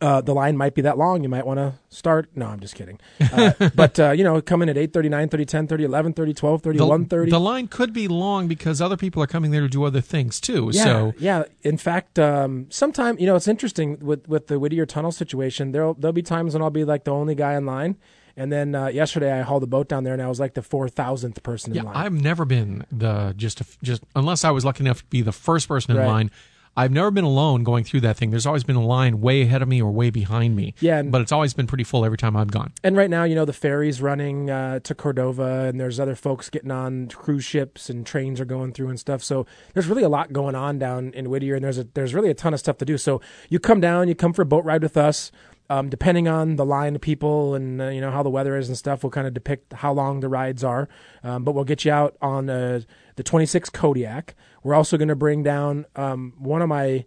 Uh, 0.00 0.20
the 0.20 0.32
line 0.34 0.56
might 0.56 0.74
be 0.74 0.82
that 0.82 0.96
long. 0.98 1.22
You 1.22 1.28
might 1.28 1.44
want 1.46 1.58
to 1.58 1.74
start. 1.88 2.28
No, 2.36 2.46
I'm 2.46 2.60
just 2.60 2.74
kidding. 2.74 2.98
Uh, 3.20 3.52
but, 3.74 3.98
uh, 3.98 4.10
you 4.12 4.22
know, 4.22 4.40
come 4.40 4.62
in 4.62 4.68
at 4.68 4.76
8.30, 4.76 5.28
9.30, 5.28 5.66
10.30, 5.68 6.14
11.30, 6.14 6.34
12.30, 6.34 6.62
The, 6.62 6.70
1.30. 7.16 7.30
the 7.30 7.40
line 7.40 7.66
could 7.66 7.92
be 7.92 8.06
long 8.06 8.46
because 8.46 8.80
other 8.80 8.96
people 8.96 9.22
are 9.22 9.26
coming 9.26 9.50
there 9.50 9.62
to 9.62 9.68
do 9.68 9.82
other 9.84 10.00
things 10.00 10.40
too. 10.40 10.70
yeah, 10.72 10.84
So 10.84 11.14
yeah. 11.18 11.42
In 11.62 11.76
fact, 11.76 12.18
um, 12.18 12.66
sometime, 12.70 13.18
you 13.18 13.26
know, 13.26 13.34
it's 13.34 13.48
interesting 13.48 13.98
with, 14.00 14.28
with 14.28 14.46
the 14.46 14.58
Whittier 14.60 14.86
Tunnel 14.86 15.12
situation. 15.12 15.72
There'll, 15.72 15.94
there'll 15.94 16.12
be 16.12 16.22
times 16.22 16.54
when 16.54 16.62
I'll 16.62 16.70
be 16.70 16.84
like 16.84 17.04
the 17.04 17.12
only 17.12 17.34
guy 17.34 17.54
in 17.54 17.66
line. 17.66 17.96
And 18.36 18.50
then 18.52 18.74
uh, 18.76 18.86
yesterday 18.86 19.32
I 19.38 19.42
hauled 19.42 19.62
the 19.64 19.66
boat 19.66 19.88
down 19.88 20.04
there 20.04 20.14
and 20.14 20.22
I 20.22 20.28
was 20.28 20.38
like 20.40 20.54
the 20.54 20.62
4,000th 20.62 21.42
person 21.42 21.74
yeah, 21.74 21.80
in 21.80 21.86
line. 21.86 21.96
I've 21.96 22.12
never 22.12 22.44
been 22.44 22.86
the 22.92 23.34
just 23.36 23.60
a, 23.60 23.66
just 23.82 24.02
unless 24.14 24.44
I 24.44 24.50
was 24.52 24.64
lucky 24.64 24.84
enough 24.84 25.00
to 25.00 25.06
be 25.06 25.20
the 25.20 25.32
first 25.32 25.66
person 25.68 25.90
in 25.90 25.96
Right. 25.98 26.06
line. 26.06 26.30
I've 26.80 26.90
never 26.92 27.10
been 27.10 27.24
alone 27.24 27.62
going 27.62 27.84
through 27.84 28.00
that 28.00 28.16
thing. 28.16 28.30
There's 28.30 28.46
always 28.46 28.64
been 28.64 28.76
a 28.76 28.84
line 28.84 29.20
way 29.20 29.42
ahead 29.42 29.60
of 29.62 29.68
me 29.68 29.82
or 29.82 29.90
way 29.90 30.10
behind 30.10 30.56
me. 30.56 30.74
Yeah, 30.80 30.98
and- 30.98 31.12
but 31.12 31.20
it's 31.20 31.32
always 31.32 31.52
been 31.52 31.66
pretty 31.66 31.84
full 31.84 32.04
every 32.04 32.16
time 32.18 32.36
I've 32.36 32.50
gone. 32.50 32.72
and 32.82 32.96
right 32.96 33.10
now, 33.10 33.24
you 33.24 33.34
know, 33.34 33.44
the 33.44 33.52
ferry's 33.52 34.00
running 34.00 34.48
uh, 34.50 34.78
to 34.80 34.94
Cordova, 34.94 35.66
and 35.68 35.78
there's 35.78 36.00
other 36.00 36.14
folks 36.14 36.48
getting 36.48 36.70
on 36.70 37.08
cruise 37.08 37.44
ships, 37.44 37.90
and 37.90 38.06
trains 38.06 38.40
are 38.40 38.44
going 38.44 38.72
through 38.72 38.88
and 38.88 38.98
stuff. 38.98 39.22
So 39.22 39.46
there's 39.74 39.86
really 39.88 40.02
a 40.02 40.08
lot 40.08 40.32
going 40.32 40.54
on 40.54 40.78
down 40.78 41.12
in 41.14 41.28
Whittier, 41.30 41.54
and 41.56 41.64
there's 41.64 41.78
a, 41.78 41.84
there's 41.94 42.14
really 42.14 42.30
a 42.30 42.34
ton 42.34 42.54
of 42.54 42.60
stuff 42.60 42.78
to 42.78 42.84
do. 42.84 42.96
So 42.96 43.20
you 43.48 43.58
come 43.58 43.80
down, 43.80 44.08
you 44.08 44.14
come 44.14 44.32
for 44.32 44.42
a 44.42 44.46
boat 44.46 44.64
ride 44.64 44.82
with 44.82 44.96
us. 44.96 45.30
Um, 45.70 45.88
depending 45.88 46.26
on 46.26 46.56
the 46.56 46.66
line 46.66 46.96
of 46.96 47.00
people 47.00 47.54
and 47.54 47.80
uh, 47.80 47.88
you 47.88 48.00
know 48.00 48.10
how 48.10 48.24
the 48.24 48.28
weather 48.28 48.56
is 48.56 48.68
and 48.68 48.76
stuff, 48.76 49.04
we'll 49.04 49.10
kind 49.10 49.26
of 49.28 49.32
depict 49.32 49.72
how 49.72 49.92
long 49.92 50.18
the 50.18 50.28
rides 50.28 50.64
are. 50.64 50.88
Um, 51.22 51.44
but 51.44 51.54
we'll 51.54 51.64
get 51.64 51.84
you 51.84 51.92
out 51.92 52.16
on 52.20 52.50
uh, 52.50 52.80
the 53.14 53.22
26 53.22 53.70
Kodiak. 53.70 54.34
We're 54.64 54.74
also 54.74 54.96
going 54.96 55.08
to 55.08 55.14
bring 55.14 55.44
down 55.44 55.86
um, 55.94 56.34
one 56.38 56.60
of 56.60 56.68
my 56.68 57.04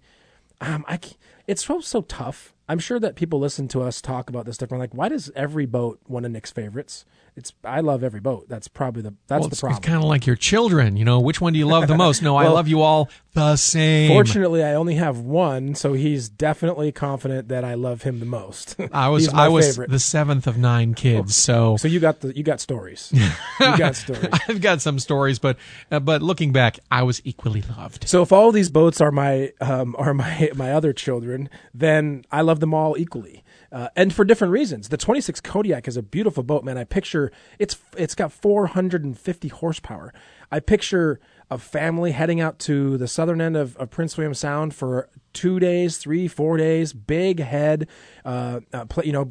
um, 0.62 0.86
I, 0.88 0.98
it's 1.46 1.66
so 1.66 1.82
so 1.82 2.02
tough. 2.04 2.54
I'm 2.70 2.80
sure 2.80 3.00
that 3.00 3.16
people 3.16 3.40
listen 3.40 3.68
to 3.70 3.82
us 3.82 4.02
talk 4.02 4.30
about 4.30 4.46
this 4.46 4.56
stuff. 4.56 4.72
And 4.72 4.80
like, 4.80 4.96
why 4.96 5.10
does 5.10 5.30
every 5.36 5.66
boat 5.66 6.00
one 6.06 6.24
of 6.24 6.32
Nick's 6.32 6.52
favorites? 6.52 7.06
It's 7.36 7.52
I 7.64 7.80
love 7.80 8.04
every 8.04 8.20
boat. 8.20 8.46
That's 8.48 8.68
probably 8.68 9.02
the 9.02 9.14
that's 9.28 9.42
Well, 9.42 9.50
the 9.50 9.56
problem. 9.56 9.78
it's, 9.78 9.86
kind 9.88 9.98
of 9.98 10.04
like 10.04 10.28
your 10.28 10.36
children. 10.36 10.98
You 10.98 11.06
know, 11.06 11.20
which 11.20 11.42
one 11.42 11.54
do 11.54 11.60
you 11.60 11.66
love 11.66 11.88
the 11.88 11.96
most? 11.98 12.22
No, 12.22 12.36
I 12.36 12.48
love 12.50 12.68
you 12.68 12.82
all 12.82 13.10
the 13.34 13.56
same. 13.56 14.10
Fortunately, 14.10 14.64
I 14.64 14.76
only 14.76 14.96
have 14.96 15.20
one, 15.20 15.74
so 15.74 15.94
he's 15.94 16.30
definitely 16.30 16.92
confident 16.92 17.48
that 17.48 17.64
I 17.64 17.74
love 17.74 18.04
him 18.04 18.20
the 18.20 18.28
most. 18.28 18.76
I 18.92 19.10
was 19.10 19.30
I 19.30 19.48
was 19.48 19.68
favorite. 19.68 19.90
the 19.90 20.00
seventh 20.00 20.46
of 20.46 20.58
nine 20.58 20.94
kids, 20.94 21.36
so 21.36 21.78
so 21.78 21.88
you 21.88 22.00
got 22.00 22.20
the 22.20 22.36
you 22.36 22.44
got 22.44 22.60
stories. 22.60 23.12
you 23.60 23.78
got 23.78 23.96
stories. 23.96 24.28
I've 24.48 24.62
got 24.62 24.82
some 24.82 25.00
stories, 25.00 25.40
but 25.40 25.58
uh, 25.92 26.00
but 26.00 26.22
looking 26.22 26.52
back, 26.52 26.80
I 26.92 27.02
was 27.04 27.22
equally 27.26 27.64
loved. 27.78 28.08
So 28.08 28.22
if 28.22 28.32
all 28.32 28.52
these 28.52 28.70
boats 28.70 29.02
are 29.02 29.12
my 29.12 29.54
um, 29.60 29.96
are 29.98 30.14
my 30.14 30.52
my 30.56 30.72
other 30.72 30.94
children, 30.94 31.50
then 31.74 32.26
I 32.32 32.42
love 32.42 32.60
them 32.60 32.74
all 32.74 32.96
equally, 32.98 33.43
uh, 33.74 33.90
and 33.96 34.14
for 34.14 34.24
different 34.24 34.54
reasons. 34.54 34.90
The 34.90 34.98
26 34.98 35.42
Kodiak 35.42 35.88
is 35.88 35.98
a 35.98 36.04
beautiful 36.04 36.44
boat, 36.44 36.64
man. 36.64 36.78
I 36.78 36.84
picture 36.84 37.32
it's 37.58 37.78
it's 37.98 38.14
got 38.14 38.32
450 38.32 39.48
horsepower. 39.48 40.14
I 40.52 40.60
picture 40.60 41.20
a 41.50 41.58
family 41.58 42.12
heading 42.12 42.40
out 42.40 42.60
to 42.60 42.98
the 42.98 43.08
southern 43.08 43.42
end 43.42 43.58
of, 43.58 43.76
of 43.78 43.90
Prince 43.90 44.16
William 44.16 44.36
Sound 44.36 44.76
for 44.76 45.10
two 45.34 45.60
days, 45.60 45.98
three, 45.98 46.28
four 46.28 46.58
days. 46.58 46.94
Big 46.94 47.40
head, 47.40 47.88
uh, 48.24 48.60
uh, 48.72 48.86
pla 48.86 49.04
you 49.04 49.12
know, 49.12 49.28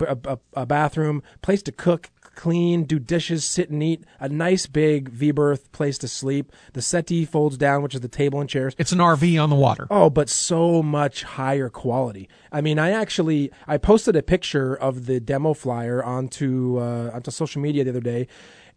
a 0.55 0.67
bathroom, 0.67 1.23
place 1.41 1.63
to 1.63 1.73
cook, 1.73 2.11
clean, 2.35 2.85
do 2.85 2.99
dishes, 2.99 3.45
sit 3.45 3.71
and 3.71 3.83
eat. 3.83 4.05
A 4.21 4.29
nice 4.29 4.67
big 4.67 5.09
V 5.09 5.31
berth 5.31 5.71
place 5.73 5.99
to 5.99 6.09
sleep. 6.09 6.53
The 6.73 6.83
settee 6.83 7.25
folds 7.25 7.57
down, 7.57 7.83
which 7.83 7.95
is 7.95 8.01
the 8.01 8.09
table 8.09 8.41
and 8.41 8.49
chairs. 8.49 8.75
It's 8.79 8.93
an 8.93 8.99
RV 8.99 9.43
on 9.43 9.51
the 9.51 9.57
water. 9.57 9.87
Oh, 9.91 10.11
but 10.11 10.29
so 10.29 10.83
much 10.83 11.23
higher 11.23 11.69
quality. 11.69 12.29
I 12.51 12.61
mean, 12.61 12.79
I 12.79 12.91
actually 12.91 13.51
I 13.67 13.79
posted 13.79 14.17
a 14.17 14.23
picture 14.23 14.75
of 14.75 15.07
the 15.07 15.21
demo 15.21 15.55
flyer 15.55 16.03
onto 16.03 16.79
uh, 16.79 17.11
onto 17.13 17.31
social 17.31 17.63
media 17.63 17.85
the 17.85 17.91
other 17.91 18.01
day, 18.01 18.29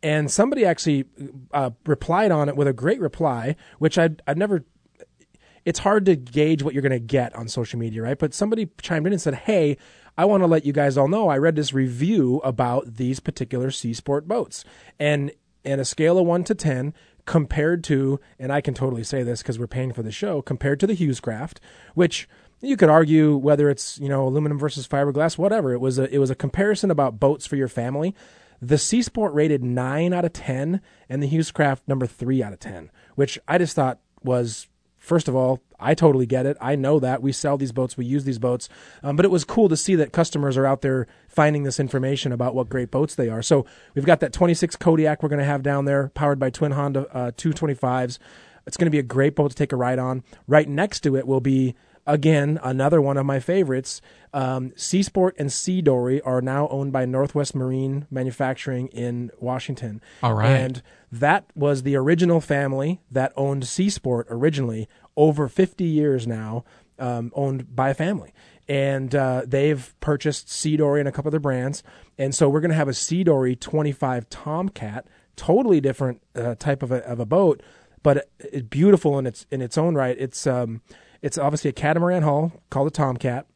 and 0.03 0.29
somebody 0.29 0.65
actually 0.65 1.05
uh, 1.53 1.71
replied 1.85 2.31
on 2.31 2.49
it 2.49 2.55
with 2.55 2.67
a 2.67 2.73
great 2.73 2.99
reply, 2.99 3.55
which 3.79 3.97
I'd 3.97 4.21
I've 4.27 4.37
never. 4.37 4.65
It's 5.65 5.79
hard 5.79 6.05
to 6.05 6.15
gauge 6.15 6.63
what 6.63 6.73
you're 6.73 6.83
going 6.83 6.91
to 6.91 6.99
get 6.99 7.35
on 7.35 7.47
social 7.47 7.79
media, 7.79 8.03
right? 8.03 8.17
But 8.17 8.33
somebody 8.33 8.69
chimed 8.81 9.07
in 9.07 9.13
and 9.13 9.21
said, 9.21 9.33
"Hey, 9.33 9.77
I 10.17 10.25
want 10.25 10.43
to 10.43 10.47
let 10.47 10.65
you 10.65 10.71
guys 10.71 10.97
all 10.97 11.07
know 11.07 11.27
I 11.27 11.37
read 11.37 11.55
this 11.55 11.73
review 11.73 12.39
about 12.43 12.95
these 12.95 13.19
particular 13.19 13.71
Sea 13.71 13.93
Sport 13.93 14.27
boats, 14.27 14.63
and 14.99 15.31
in 15.63 15.79
a 15.79 15.85
scale 15.85 16.17
of 16.17 16.25
one 16.25 16.43
to 16.45 16.55
ten, 16.55 16.93
compared 17.25 17.83
to, 17.85 18.19
and 18.39 18.53
I 18.53 18.61
can 18.61 18.73
totally 18.73 19.03
say 19.03 19.23
this 19.23 19.41
because 19.41 19.59
we're 19.59 19.67
paying 19.67 19.91
for 19.91 20.03
the 20.03 20.11
show, 20.11 20.41
compared 20.41 20.79
to 20.79 20.87
the 20.87 20.95
Hewescraft, 20.95 21.57
which 21.95 22.29
you 22.61 22.77
could 22.77 22.89
argue 22.89 23.35
whether 23.35 23.69
it's 23.69 23.97
you 23.99 24.09
know 24.09 24.27
aluminum 24.27 24.57
versus 24.57 24.87
fiberglass, 24.87 25.37
whatever. 25.37 25.73
It 25.73 25.81
was 25.81 25.99
a 25.99 26.13
it 26.13 26.19
was 26.19 26.29
a 26.29 26.35
comparison 26.35 26.91
about 26.91 27.19
boats 27.19 27.45
for 27.45 27.55
your 27.55 27.67
family. 27.67 28.15
The 28.61 28.77
Sea 28.77 29.01
Sport 29.01 29.33
rated 29.33 29.63
nine 29.63 30.13
out 30.13 30.25
of 30.25 30.33
ten, 30.33 30.81
and 31.09 31.21
the 31.21 31.29
Hewescraft 31.29 31.81
number 31.87 32.07
three 32.07 32.41
out 32.41 32.53
of 32.53 32.59
ten, 32.59 32.89
which 33.15 33.37
I 33.47 33.57
just 33.57 33.75
thought 33.75 33.99
was 34.23 34.67
First 35.05 35.27
of 35.27 35.35
all, 35.35 35.61
I 35.79 35.93
totally 35.93 36.25
get 36.25 36.47
it. 36.47 36.57
I 36.59 36.75
know 36.75 36.99
that 36.99 37.21
we 37.21 37.31
sell 37.31 37.57
these 37.57 37.71
boats, 37.71 37.95
we 37.95 38.05
use 38.05 38.23
these 38.23 38.39
boats, 38.39 38.69
um, 39.03 39.15
but 39.15 39.23
it 39.23 39.29
was 39.29 39.45
cool 39.45 39.69
to 39.69 39.77
see 39.77 39.93
that 39.95 40.11
customers 40.11 40.57
are 40.57 40.65
out 40.65 40.81
there 40.81 41.05
finding 41.27 41.61
this 41.61 41.79
information 41.79 42.31
about 42.31 42.55
what 42.55 42.69
great 42.69 42.89
boats 42.89 43.13
they 43.13 43.29
are. 43.29 43.43
So 43.43 43.67
we've 43.93 44.05
got 44.05 44.19
that 44.21 44.33
26 44.33 44.75
Kodiak 44.77 45.21
we're 45.21 45.29
going 45.29 45.39
to 45.39 45.45
have 45.45 45.61
down 45.61 45.85
there, 45.85 46.09
powered 46.15 46.39
by 46.39 46.49
twin 46.49 46.71
Honda 46.71 47.07
uh, 47.15 47.31
225s. 47.31 48.17
It's 48.65 48.77
going 48.77 48.87
to 48.87 48.91
be 48.91 48.97
a 48.97 49.03
great 49.03 49.35
boat 49.35 49.51
to 49.51 49.55
take 49.55 49.71
a 49.71 49.75
ride 49.75 49.99
on. 49.99 50.23
Right 50.47 50.67
next 50.67 51.01
to 51.01 51.15
it 51.15 51.27
will 51.27 51.39
be 51.39 51.75
again 52.05 52.59
another 52.63 53.01
one 53.01 53.17
of 53.17 53.25
my 53.25 53.39
favorites. 53.39 54.01
Um, 54.33 54.71
Seasport 54.75 55.33
and 55.37 55.51
Sea 55.51 55.81
Dory 55.81 56.21
are 56.21 56.41
now 56.41 56.67
owned 56.67 56.91
by 56.91 57.05
Northwest 57.05 57.55
Marine 57.55 58.05
Manufacturing 58.11 58.87
in 58.89 59.31
Washington. 59.39 60.01
All 60.21 60.33
right. 60.33 60.49
and 60.49 60.83
that 61.11 61.45
was 61.55 61.83
the 61.83 61.95
original 61.95 62.41
family 62.41 63.01
that 63.09 63.31
owned 63.37 63.63
Seasport 63.63 64.25
originally 64.29 64.87
over 65.15 65.47
50 65.47 65.83
years 65.85 66.27
now, 66.27 66.65
um, 66.99 67.31
owned 67.35 67.75
by 67.75 67.89
a 67.89 67.93
family. 67.93 68.33
And 68.67 69.13
uh, 69.13 69.43
they've 69.45 69.93
purchased 69.99 70.49
Sea 70.49 70.75
Dory 70.75 70.99
and 70.99 71.07
a 71.07 71.11
couple 71.11 71.29
other 71.29 71.39
brands. 71.39 71.83
And 72.17 72.33
so 72.33 72.49
we're 72.49 72.61
going 72.61 72.71
to 72.71 72.75
have 72.75 72.87
a 72.87 72.93
Sea 72.93 73.23
Dory 73.23 73.55
25 73.55 74.29
Tomcat, 74.29 75.07
totally 75.35 75.79
different 75.79 76.21
uh, 76.35 76.55
type 76.55 76.81
of 76.83 76.91
a, 76.91 77.05
of 77.05 77.19
a 77.19 77.25
boat, 77.25 77.61
but 78.03 78.29
it, 78.39 78.69
beautiful 78.69 79.17
in 79.17 79.25
its 79.25 79.45
in 79.49 79.61
its 79.61 79.77
own 79.77 79.95
right. 79.95 80.15
It's 80.19 80.45
um, 80.45 80.81
it's 81.25 81.39
obviously 81.39 81.71
a 81.71 81.73
catamaran 81.73 82.21
hull 82.21 82.51
called 82.69 82.87
a 82.87 82.91
Tomcat. 82.91 83.47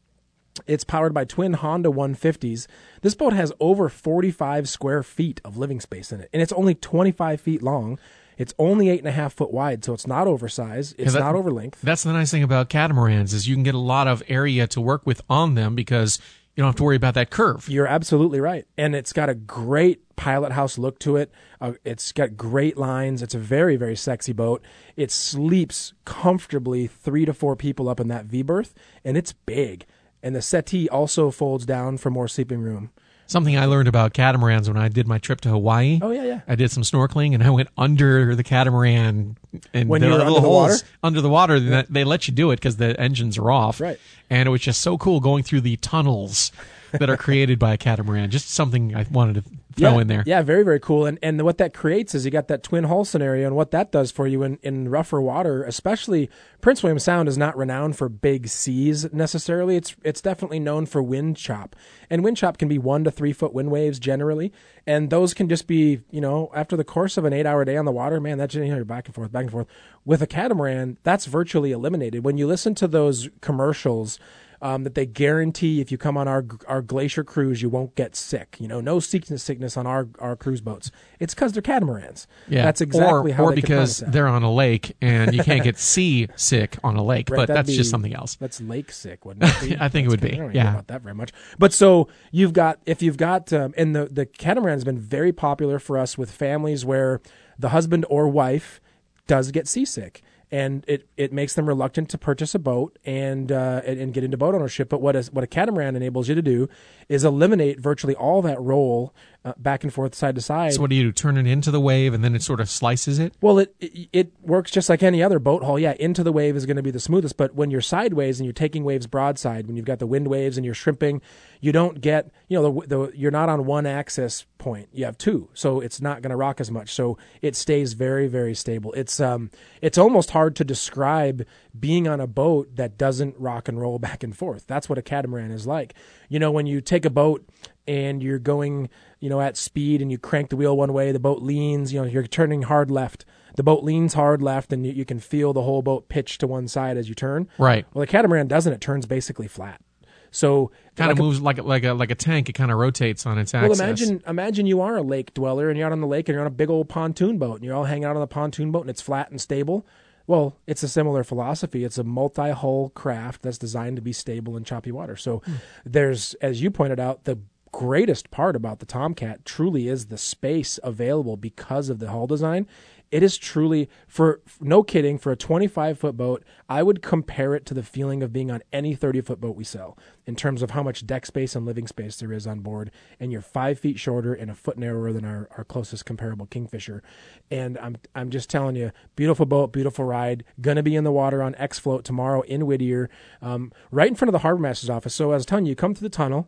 It's 0.66 0.84
powered 0.84 1.14
by 1.14 1.24
twin 1.24 1.54
Honda 1.54 1.90
150s. 1.90 2.66
This 3.04 3.14
boat 3.14 3.32
has 3.34 3.54
over 3.60 3.90
45 3.90 4.68
square 4.68 5.04
feet 5.04 5.40
of 5.46 5.56
living 5.56 5.80
space 5.80 6.12
in 6.12 6.20
it, 6.20 6.30
and 6.34 6.42
it's 6.42 6.52
only 6.54 6.74
25 6.74 7.40
feet 7.40 7.62
long. 7.62 8.00
It's 8.40 8.56
only 8.58 8.90
eight 8.90 9.00
and 9.00 9.08
a 9.08 9.12
half 9.12 9.34
foot 9.34 9.52
wide, 9.52 9.86
so 9.86 9.94
it's 9.94 10.08
not 10.08 10.26
oversized. 10.26 10.96
It's 10.98 11.14
that- 11.14 11.20
not 11.20 11.36
over 11.36 11.52
length. 11.52 11.80
That's 11.84 12.02
the 12.02 12.12
nice 12.12 12.32
thing 12.32 12.42
about 12.42 12.70
catamarans 12.70 13.34
is 13.34 13.48
you 13.48 13.56
can 13.56 13.64
get 13.64 13.76
a 13.76 13.80
lot 13.80 14.08
of 14.08 14.24
area 14.28 14.66
to 14.68 14.82
work 14.82 15.06
with 15.06 15.22
on 15.30 15.54
them 15.54 15.76
because 15.76 16.20
you 16.60 16.64
don't 16.64 16.72
have 16.72 16.76
to 16.76 16.84
worry 16.84 16.98
about 16.98 17.14
that 17.14 17.30
curve. 17.30 17.70
You're 17.70 17.88
absolutely 17.88 18.42
right, 18.42 18.66
and 18.78 18.94
it's 18.94 19.14
got 19.14 19.30
a 19.30 19.34
great 19.34 20.14
pilot 20.18 20.52
house 20.52 20.78
look 20.78 21.00
to 21.00 21.16
it. 21.16 21.32
Uh, 21.62 21.72
it's 21.86 22.12
got 22.12 22.36
great 22.36 22.76
lines. 22.76 23.24
It's 23.24 23.34
a 23.34 23.40
very 23.40 23.78
very 23.78 23.96
sexy 23.96 24.34
boat. 24.34 24.62
It 24.98 25.10
sleeps 25.10 25.94
comfortably 26.04 26.86
three 26.86 27.24
to 27.24 27.34
four 27.34 27.56
people 27.56 27.88
up 27.88 28.02
in 28.02 28.10
that 28.10 28.26
V 28.26 28.42
berth, 28.42 28.76
and 29.06 29.16
it's 29.16 29.32
big. 29.32 29.86
And 30.22 30.36
the 30.36 30.42
settee 30.42 30.90
also 30.90 31.32
folds 31.32 31.66
down 31.66 31.98
for 31.98 32.10
more 32.10 32.28
sleeping 32.28 32.60
room. 32.60 32.92
Something 33.30 33.58
I 33.58 33.66
learned 33.66 33.88
about 33.88 34.14
catamarans 34.14 34.68
when 34.68 34.76
I 34.78 34.88
did 34.90 35.08
my 35.08 35.20
trip 35.20 35.40
to 35.42 35.50
Hawaii. 35.50 36.00
Oh, 36.02 36.10
yeah, 36.10 36.24
yeah. 36.26 36.40
I 36.48 36.56
did 36.56 36.72
some 36.72 36.82
snorkeling 36.84 37.34
and 37.36 37.44
I 37.44 37.50
went 37.52 37.70
under 37.78 38.36
the 38.36 38.44
catamaran 38.44 39.38
and 39.74 39.88
When 39.88 40.02
the 40.02 40.08
you 40.08 40.14
were 40.14 40.20
under 40.22 40.42
the 40.42 40.50
water? 40.50 40.76
under 41.04 41.22
the 41.22 41.30
water. 41.30 41.60
They- 41.60 41.86
They 41.90 42.04
let 42.04 42.28
you 42.28 42.34
do 42.34 42.50
it 42.52 42.56
because 42.56 42.78
the 42.78 43.00
engines 43.00 43.38
are 43.38 43.52
off. 43.52 43.80
Right. 43.80 44.00
And 44.32 44.48
it 44.48 44.50
was 44.50 44.62
just 44.62 44.82
so 44.82 44.98
cool 44.98 45.20
going 45.20 45.44
through 45.44 45.62
the 45.62 45.76
tunnels 45.78 46.52
that 46.94 47.10
are 47.10 47.18
created 47.18 47.60
by 47.60 47.74
a 47.74 47.78
catamaran. 47.78 48.30
Just 48.30 48.50
something 48.50 48.96
I 48.96 49.06
wanted 49.12 49.44
to 49.44 49.52
throw 49.80 49.96
yeah, 49.96 50.02
in 50.02 50.08
there. 50.08 50.24
Yeah, 50.26 50.42
very, 50.42 50.64
very 50.64 50.80
cool. 50.80 51.06
And 51.06 51.20
and 51.22 51.42
what 51.44 51.58
that 51.58 51.74
creates 51.74 52.16
is 52.16 52.26
you 52.26 52.32
got 52.32 52.48
that 52.48 52.64
twin 52.64 52.86
hull 52.86 53.06
scenario, 53.06 53.48
and 53.48 53.56
what 53.56 53.72
that 53.72 53.92
does 53.92 54.12
for 54.12 54.28
you 54.28 54.44
in, 54.44 54.60
in 54.62 54.90
rougher 54.90 55.22
water, 55.22 55.64
especially 55.64 56.30
Prince 56.62 56.84
William 56.84 57.00
Sound 57.00 57.30
is 57.30 57.38
not 57.38 57.58
renowned 57.58 57.96
for 57.96 58.10
big 58.10 58.48
seas 58.48 59.12
necessarily. 59.14 59.76
It's 59.76 59.96
it's 60.04 60.22
definitely 60.22 60.60
known 60.60 60.86
for 60.86 61.02
wind 61.02 61.38
chop, 61.38 61.76
and 62.10 62.24
wind 62.24 62.38
chop 62.38 62.58
can 62.58 62.68
be 62.68 62.78
one 62.78 63.04
to 63.04 63.12
three 63.12 63.34
foot 63.34 63.54
wind 63.54 63.72
waves 63.72 64.00
generally, 64.00 64.52
and 64.86 65.10
those 65.10 65.34
can 65.34 65.50
just 65.50 65.68
be 65.68 66.02
you 66.12 66.22
know 66.22 66.52
after 66.54 66.76
the 66.76 66.84
course 66.84 67.18
of 67.18 67.26
an 67.26 67.34
eight 67.34 67.46
hour 67.46 67.64
day 67.66 67.78
on 67.78 67.86
the 67.86 67.92
water, 67.92 68.20
man, 68.20 68.38
that's 68.38 68.56
you 68.56 68.66
know, 68.66 68.76
you're 68.76 68.86
back 68.86 69.06
and 69.08 69.16
forth, 69.16 69.32
back 69.32 69.44
and 69.44 69.52
forth. 69.52 69.68
With 70.06 70.22
a 70.22 70.28
catamaran, 70.28 70.98
that's 71.04 71.26
virtually 71.26 71.72
eliminated. 71.72 72.24
When 72.24 72.38
you 72.38 72.48
listen 72.48 72.76
to 72.76 72.88
those 72.88 73.30
commercials 73.42 74.20
um, 74.62 74.84
that 74.84 74.96
they 74.96 75.06
guarantee 75.06 75.80
if 75.80 75.92
you 75.92 75.98
come 75.98 76.18
on 76.18 76.28
our 76.28 76.46
our 76.68 76.82
glacier 76.82 77.24
cruise, 77.24 77.62
you 77.62 77.70
won't 77.70 77.96
get 77.96 78.16
sick. 78.16 78.58
You 78.60 78.68
know, 78.68 78.82
no 78.82 79.00
sickness 79.00 79.44
sickness 79.44 79.78
on 79.78 79.88
our, 79.88 80.10
our 80.20 80.36
cruise 80.36 80.62
boats. 80.62 80.92
It's 81.20 81.34
because 81.34 81.54
they're 81.54 81.62
catamarans. 81.62 82.28
Yeah, 82.48 82.64
that's 82.64 82.82
exactly 82.82 83.32
or, 83.32 83.36
how 83.36 83.44
or 83.46 83.54
because 83.54 84.00
they're 84.00 84.28
on 84.28 84.44
a 84.44 84.52
lake 84.52 84.96
and 85.02 85.34
you 85.34 85.44
can't 85.44 85.64
get 85.64 85.78
sea 85.80 86.28
sick 86.36 86.78
on 86.84 86.96
a 86.96 87.04
lake, 87.04 87.30
Right, 87.30 87.48
but 87.48 87.54
that's 87.54 87.74
just 87.74 87.90
something 87.90 88.14
else. 88.14 88.36
That's 88.36 88.60
lake 88.60 88.92
sick, 88.92 89.26
wouldn't 89.26 89.44
it? 89.64 89.70
Be? 89.70 89.78
I 89.80 89.88
think 89.88 90.08
it 90.08 90.10
would 90.10 90.22
be, 90.22 90.34
I 90.34 90.38
don't 90.38 90.56
yeah. 90.56 90.72
about 90.72 90.88
that 90.88 91.02
very 91.02 91.16
much. 91.16 91.32
But 91.58 91.74
so 91.74 92.10
you've 92.32 92.54
got 92.54 92.80
if 92.86 93.02
you've 93.02 93.18
got 93.18 93.54
um, 93.54 93.74
and 93.78 93.96
the 93.96 94.06
the 94.06 94.26
catamaran 94.26 94.76
has 94.76 94.84
been 94.84 95.00
very 95.00 95.32
popular 95.32 95.80
for 95.80 95.98
us 95.98 96.18
with 96.18 96.32
families 96.32 96.86
where 96.86 97.22
the 97.58 97.70
husband 97.70 98.06
or 98.10 98.28
wife 98.28 98.82
does 99.28 99.52
get 99.52 99.68
seasick. 99.68 100.22
And 100.52 100.84
it, 100.88 101.08
it 101.16 101.32
makes 101.32 101.54
them 101.54 101.68
reluctant 101.68 102.10
to 102.10 102.18
purchase 102.18 102.56
a 102.56 102.60
boat 102.60 102.98
and, 103.06 103.52
uh, 103.52 103.82
and 103.86 104.00
and 104.00 104.14
get 104.14 104.24
into 104.24 104.38
boat 104.38 104.56
ownership. 104.56 104.90
But 104.90 105.00
what 105.00 105.16
a, 105.16 105.22
what 105.32 105.44
a 105.44 105.48
catamaran 105.48 105.96
enables 105.96 106.28
you 106.28 106.36
to 106.36 106.42
do 106.42 106.70
is 107.08 107.24
eliminate 107.24 107.80
virtually 107.80 108.16
all 108.16 108.42
that 108.42 108.60
roll 108.60 109.14
uh, 109.46 109.54
back 109.58 109.84
and 109.84 109.94
forth, 109.94 110.14
side 110.14 110.36
to 110.36 110.42
side. 110.42 110.74
So 110.74 110.82
what 110.82 110.90
do 110.90 110.96
you 110.96 111.04
do? 111.04 111.12
Turn 111.12 111.38
it 111.38 111.48
into 111.48 111.72
the 111.72 111.80
wave 111.80 112.14
and 112.14 112.24
then 112.24 112.36
it 112.36 112.42
sort 112.42 112.60
of 112.60 112.70
slices 112.70 113.20
it? 113.20 113.34
Well, 113.42 113.60
it, 113.60 113.74
it 113.80 114.10
it 114.12 114.34
works 114.42 114.70
just 114.70 114.90
like 114.90 115.02
any 115.02 115.24
other 115.24 115.40
boat 115.40 115.64
hull. 115.64 115.80
Yeah, 115.80 115.94
into 116.00 116.24
the 116.24 116.32
wave 116.32 116.58
is 116.58 116.66
going 116.66 116.76
to 116.76 116.84
be 116.84 116.92
the 116.92 117.00
smoothest, 117.00 117.38
but 117.38 117.56
when 117.56 117.72
you're 117.72 117.82
sideways 117.82 118.40
and 118.40 118.46
you're 118.46 118.54
taking 118.54 118.84
waves 118.84 119.08
broadside, 119.08 119.68
when 119.68 119.78
you've 119.78 119.86
got 119.86 120.00
the 120.00 120.08
wind 120.08 120.28
waves 120.28 120.58
and 120.58 120.66
you're 120.66 120.76
shrimping, 120.76 121.22
you 121.62 121.72
don't 121.72 122.02
get 122.02 122.32
you 122.50 122.62
know 122.62 122.82
the, 122.82 122.88
the 122.88 123.12
you're 123.18 123.32
not 123.32 123.48
on 123.48 123.66
one 123.66 123.86
axis 123.86 124.46
point. 124.58 124.90
You 124.92 125.06
have 125.06 125.18
two, 125.18 125.50
so 125.54 125.80
it's 125.80 126.02
not 126.02 126.22
going 126.22 126.32
to 126.32 126.36
rock 126.36 126.60
as 126.60 126.70
much. 126.70 126.94
So 126.94 127.18
it 127.42 127.56
stays 127.56 127.94
very 127.94 128.28
very 128.28 128.54
stable. 128.54 128.92
It's 128.94 129.22
um 129.22 129.52
it's 129.82 129.98
almost 129.98 130.32
hard 130.32 130.56
to 130.58 130.66
describe 130.66 131.46
being 131.80 132.10
on 132.10 132.20
a 132.20 132.28
boat 132.28 132.76
that 132.76 132.98
doesn't 132.98 133.36
rock 133.38 133.70
and 133.70 133.80
roll 133.80 134.00
back 134.10 134.22
and 134.22 134.36
forth. 134.36 134.68
That's 134.68 134.90
what 134.90 134.98
a 134.98 135.02
catamaran 135.02 135.52
is 135.52 135.66
like. 135.66 135.94
You 136.28 136.40
know, 136.40 136.52
when 136.52 136.66
you 136.66 136.82
take 136.82 137.06
a 137.06 137.10
boat 137.10 137.48
and 137.90 138.22
you're 138.22 138.38
going, 138.38 138.88
you 139.20 139.30
know, 139.32 139.42
at 139.42 139.58
speed 139.58 140.00
and 140.00 140.12
you 140.12 140.20
crank 140.20 140.52
the 140.52 140.56
wheel 140.56 140.78
one 140.78 140.94
way, 140.94 141.12
the 141.12 141.20
boat 141.20 141.42
leans, 141.42 141.92
you 141.92 142.00
know, 142.00 142.08
you're 142.08 142.28
turning 142.28 142.62
hard 142.62 142.92
left. 142.92 143.26
The 143.56 143.64
boat 143.64 143.84
leans 143.84 144.14
hard 144.14 144.44
left 144.44 144.72
and 144.72 144.86
you, 144.86 144.94
you 144.94 145.06
can 145.06 145.20
feel 145.20 145.54
the 145.54 145.64
whole 145.64 145.82
boat 145.82 146.08
pitch 146.08 146.38
to 146.38 146.48
one 146.48 146.68
side 146.68 146.98
as 146.98 147.10
you 147.10 147.16
turn. 147.16 147.50
Right. 147.58 147.88
Well, 147.92 148.02
the 148.02 148.08
catamaran 148.08 148.48
doesn't. 148.48 148.72
It 148.72 148.80
turns 148.80 149.08
basically 149.08 149.48
flat. 149.48 149.82
So 150.30 150.72
Kind 150.96 151.10
like 151.10 151.16
of 151.16 151.20
a- 151.20 151.24
moves 151.24 151.42
like 151.42 151.58
a, 151.58 151.64
like 151.64 151.84
a 151.84 151.94
like 151.94 152.12
a 152.12 152.16
tank. 152.16 152.48
It 152.48 152.54
kind 152.54 152.72
of 152.72 152.78
rotates 152.78 153.26
on 153.26 153.40
its 153.40 153.56
axis. 153.56 153.80
well, 153.80 153.88
imagine 153.88 154.22
imagine 154.28 154.68
you 154.68 154.82
are 154.82 154.96
a 154.96 155.02
lake 155.02 155.34
dweller 155.34 155.70
and 155.70 155.78
you're 155.78 155.88
out 155.88 155.92
on 155.92 156.02
the 156.02 156.08
lake 156.08 156.30
and 156.30 156.34
you're 156.34 156.42
on 156.42 156.48
a 156.48 156.52
big 156.52 156.70
old 156.70 156.90
pontoon 156.90 157.40
boat 157.40 157.56
and 157.56 157.64
you're 157.64 157.74
all 157.74 157.86
hanging 157.86 158.06
out 158.06 158.16
on 158.16 158.20
the 158.22 158.28
pontoon 158.28 158.72
boat 158.72 158.82
and 158.82 158.92
it's 158.92 159.02
flat 159.02 159.32
and 159.32 159.42
stable. 159.42 159.88
Well, 160.28 160.56
it's 160.68 160.84
a 160.84 160.88
similar 160.88 161.24
philosophy. 161.24 161.84
It's 161.84 161.98
a 161.98 162.04
multi-hull 162.04 162.90
craft 162.90 163.42
that's 163.42 163.58
designed 163.58 163.96
to 163.96 164.04
be 164.04 164.14
stable 164.14 164.58
in 164.58 164.64
choppy 164.64 164.92
water. 164.92 165.16
So 165.16 165.40
hmm. 165.40 165.54
there's, 165.88 166.36
as 166.36 166.62
you 166.62 166.70
pointed 166.70 167.00
out, 167.00 167.24
the 167.24 167.40
greatest 167.72 168.32
part 168.32 168.56
about 168.56 168.80
the 168.80 168.86
Tomcat 168.86 169.46
truly 169.46 169.88
is 169.88 170.08
the 170.08 170.18
space 170.18 170.80
available 170.84 171.38
because 171.38 171.90
of 171.90 172.00
the 172.00 172.10
hull 172.10 172.28
design. 172.28 172.68
It 173.12 173.24
is 173.24 173.38
truly 173.38 173.90
for 174.08 174.42
no 174.60 174.84
kidding 174.84 175.18
for 175.18 175.32
a 175.32 175.36
25 175.36 175.98
foot 175.98 176.16
boat. 176.16 176.44
I 176.68 176.84
would 176.84 177.02
compare 177.02 177.56
it 177.56 177.66
to 177.68 177.74
the 177.74 177.82
feeling 177.82 178.22
of 178.22 178.32
being 178.32 178.52
on 178.52 178.62
any 178.72 178.94
30 178.94 179.22
foot 179.22 179.42
boat 179.42 179.56
we 179.56 179.64
sell 179.64 179.98
in 180.28 180.36
terms 180.36 180.62
of 180.62 180.72
how 180.72 180.84
much 180.84 181.08
deck 181.08 181.26
space 181.26 181.56
and 181.56 181.66
living 181.66 181.88
space 181.88 182.18
there 182.18 182.32
is 182.32 182.46
on 182.46 182.60
board. 182.60 182.92
And 183.20 183.32
you're 183.32 183.42
five 183.42 183.80
feet 183.80 184.00
shorter 184.00 184.34
and 184.34 184.52
a 184.52 184.56
foot 184.56 184.78
narrower 184.78 185.12
than 185.12 185.26
our, 185.26 185.50
our 185.58 185.64
closest 185.64 186.06
comparable 186.06 186.46
Kingfisher. 186.46 187.02
And 187.50 187.80
I'm 187.80 187.98
I'm 188.14 188.30
just 188.30 188.50
telling 188.50 188.76
you, 188.76 188.92
beautiful 189.16 189.48
boat, 189.48 189.74
beautiful 189.74 190.06
ride. 190.06 190.44
Gonna 190.62 190.84
be 190.84 190.96
in 190.96 191.04
the 191.04 191.12
water 191.12 191.42
on 191.42 191.56
X 191.56 191.80
Float 191.80 192.06
tomorrow 192.06 192.42
in 192.42 192.68
Whittier, 192.68 193.10
um, 193.42 193.72
right 193.90 194.08
in 194.08 194.16
front 194.16 194.30
of 194.30 194.34
the 194.34 194.40
harbor 194.40 194.62
master's 194.62 194.90
office. 194.90 195.16
So 195.16 195.32
I 195.32 195.36
was 195.36 195.46
telling 195.48 195.66
you, 195.66 195.72
you 195.72 195.76
come 195.76 195.96
through 195.96 196.08
the 196.08 196.16
tunnel. 196.16 196.48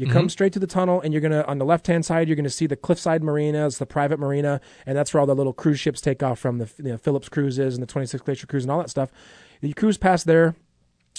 You 0.00 0.06
come 0.06 0.22
mm-hmm. 0.22 0.28
straight 0.28 0.54
to 0.54 0.58
the 0.58 0.66
tunnel, 0.66 1.02
and 1.02 1.12
you're 1.12 1.20
gonna 1.20 1.42
on 1.42 1.58
the 1.58 1.64
left 1.66 1.86
hand 1.86 2.06
side, 2.06 2.26
you're 2.26 2.34
gonna 2.34 2.48
see 2.48 2.66
the 2.66 2.74
Cliffside 2.74 3.22
Marina. 3.22 3.66
It's 3.66 3.76
the 3.76 3.84
private 3.84 4.18
marina, 4.18 4.62
and 4.86 4.96
that's 4.96 5.12
where 5.12 5.20
all 5.20 5.26
the 5.26 5.34
little 5.34 5.52
cruise 5.52 5.78
ships 5.78 6.00
take 6.00 6.22
off 6.22 6.38
from 6.38 6.56
the 6.56 6.72
you 6.78 6.84
know, 6.84 6.96
Phillips 6.96 7.28
cruises 7.28 7.74
and 7.74 7.82
the 7.82 7.86
26 7.86 8.22
Glacier 8.22 8.46
cruise 8.46 8.64
and 8.64 8.70
all 8.72 8.78
that 8.78 8.88
stuff. 8.88 9.12
You 9.60 9.74
cruise 9.74 9.98
past 9.98 10.24
there. 10.24 10.54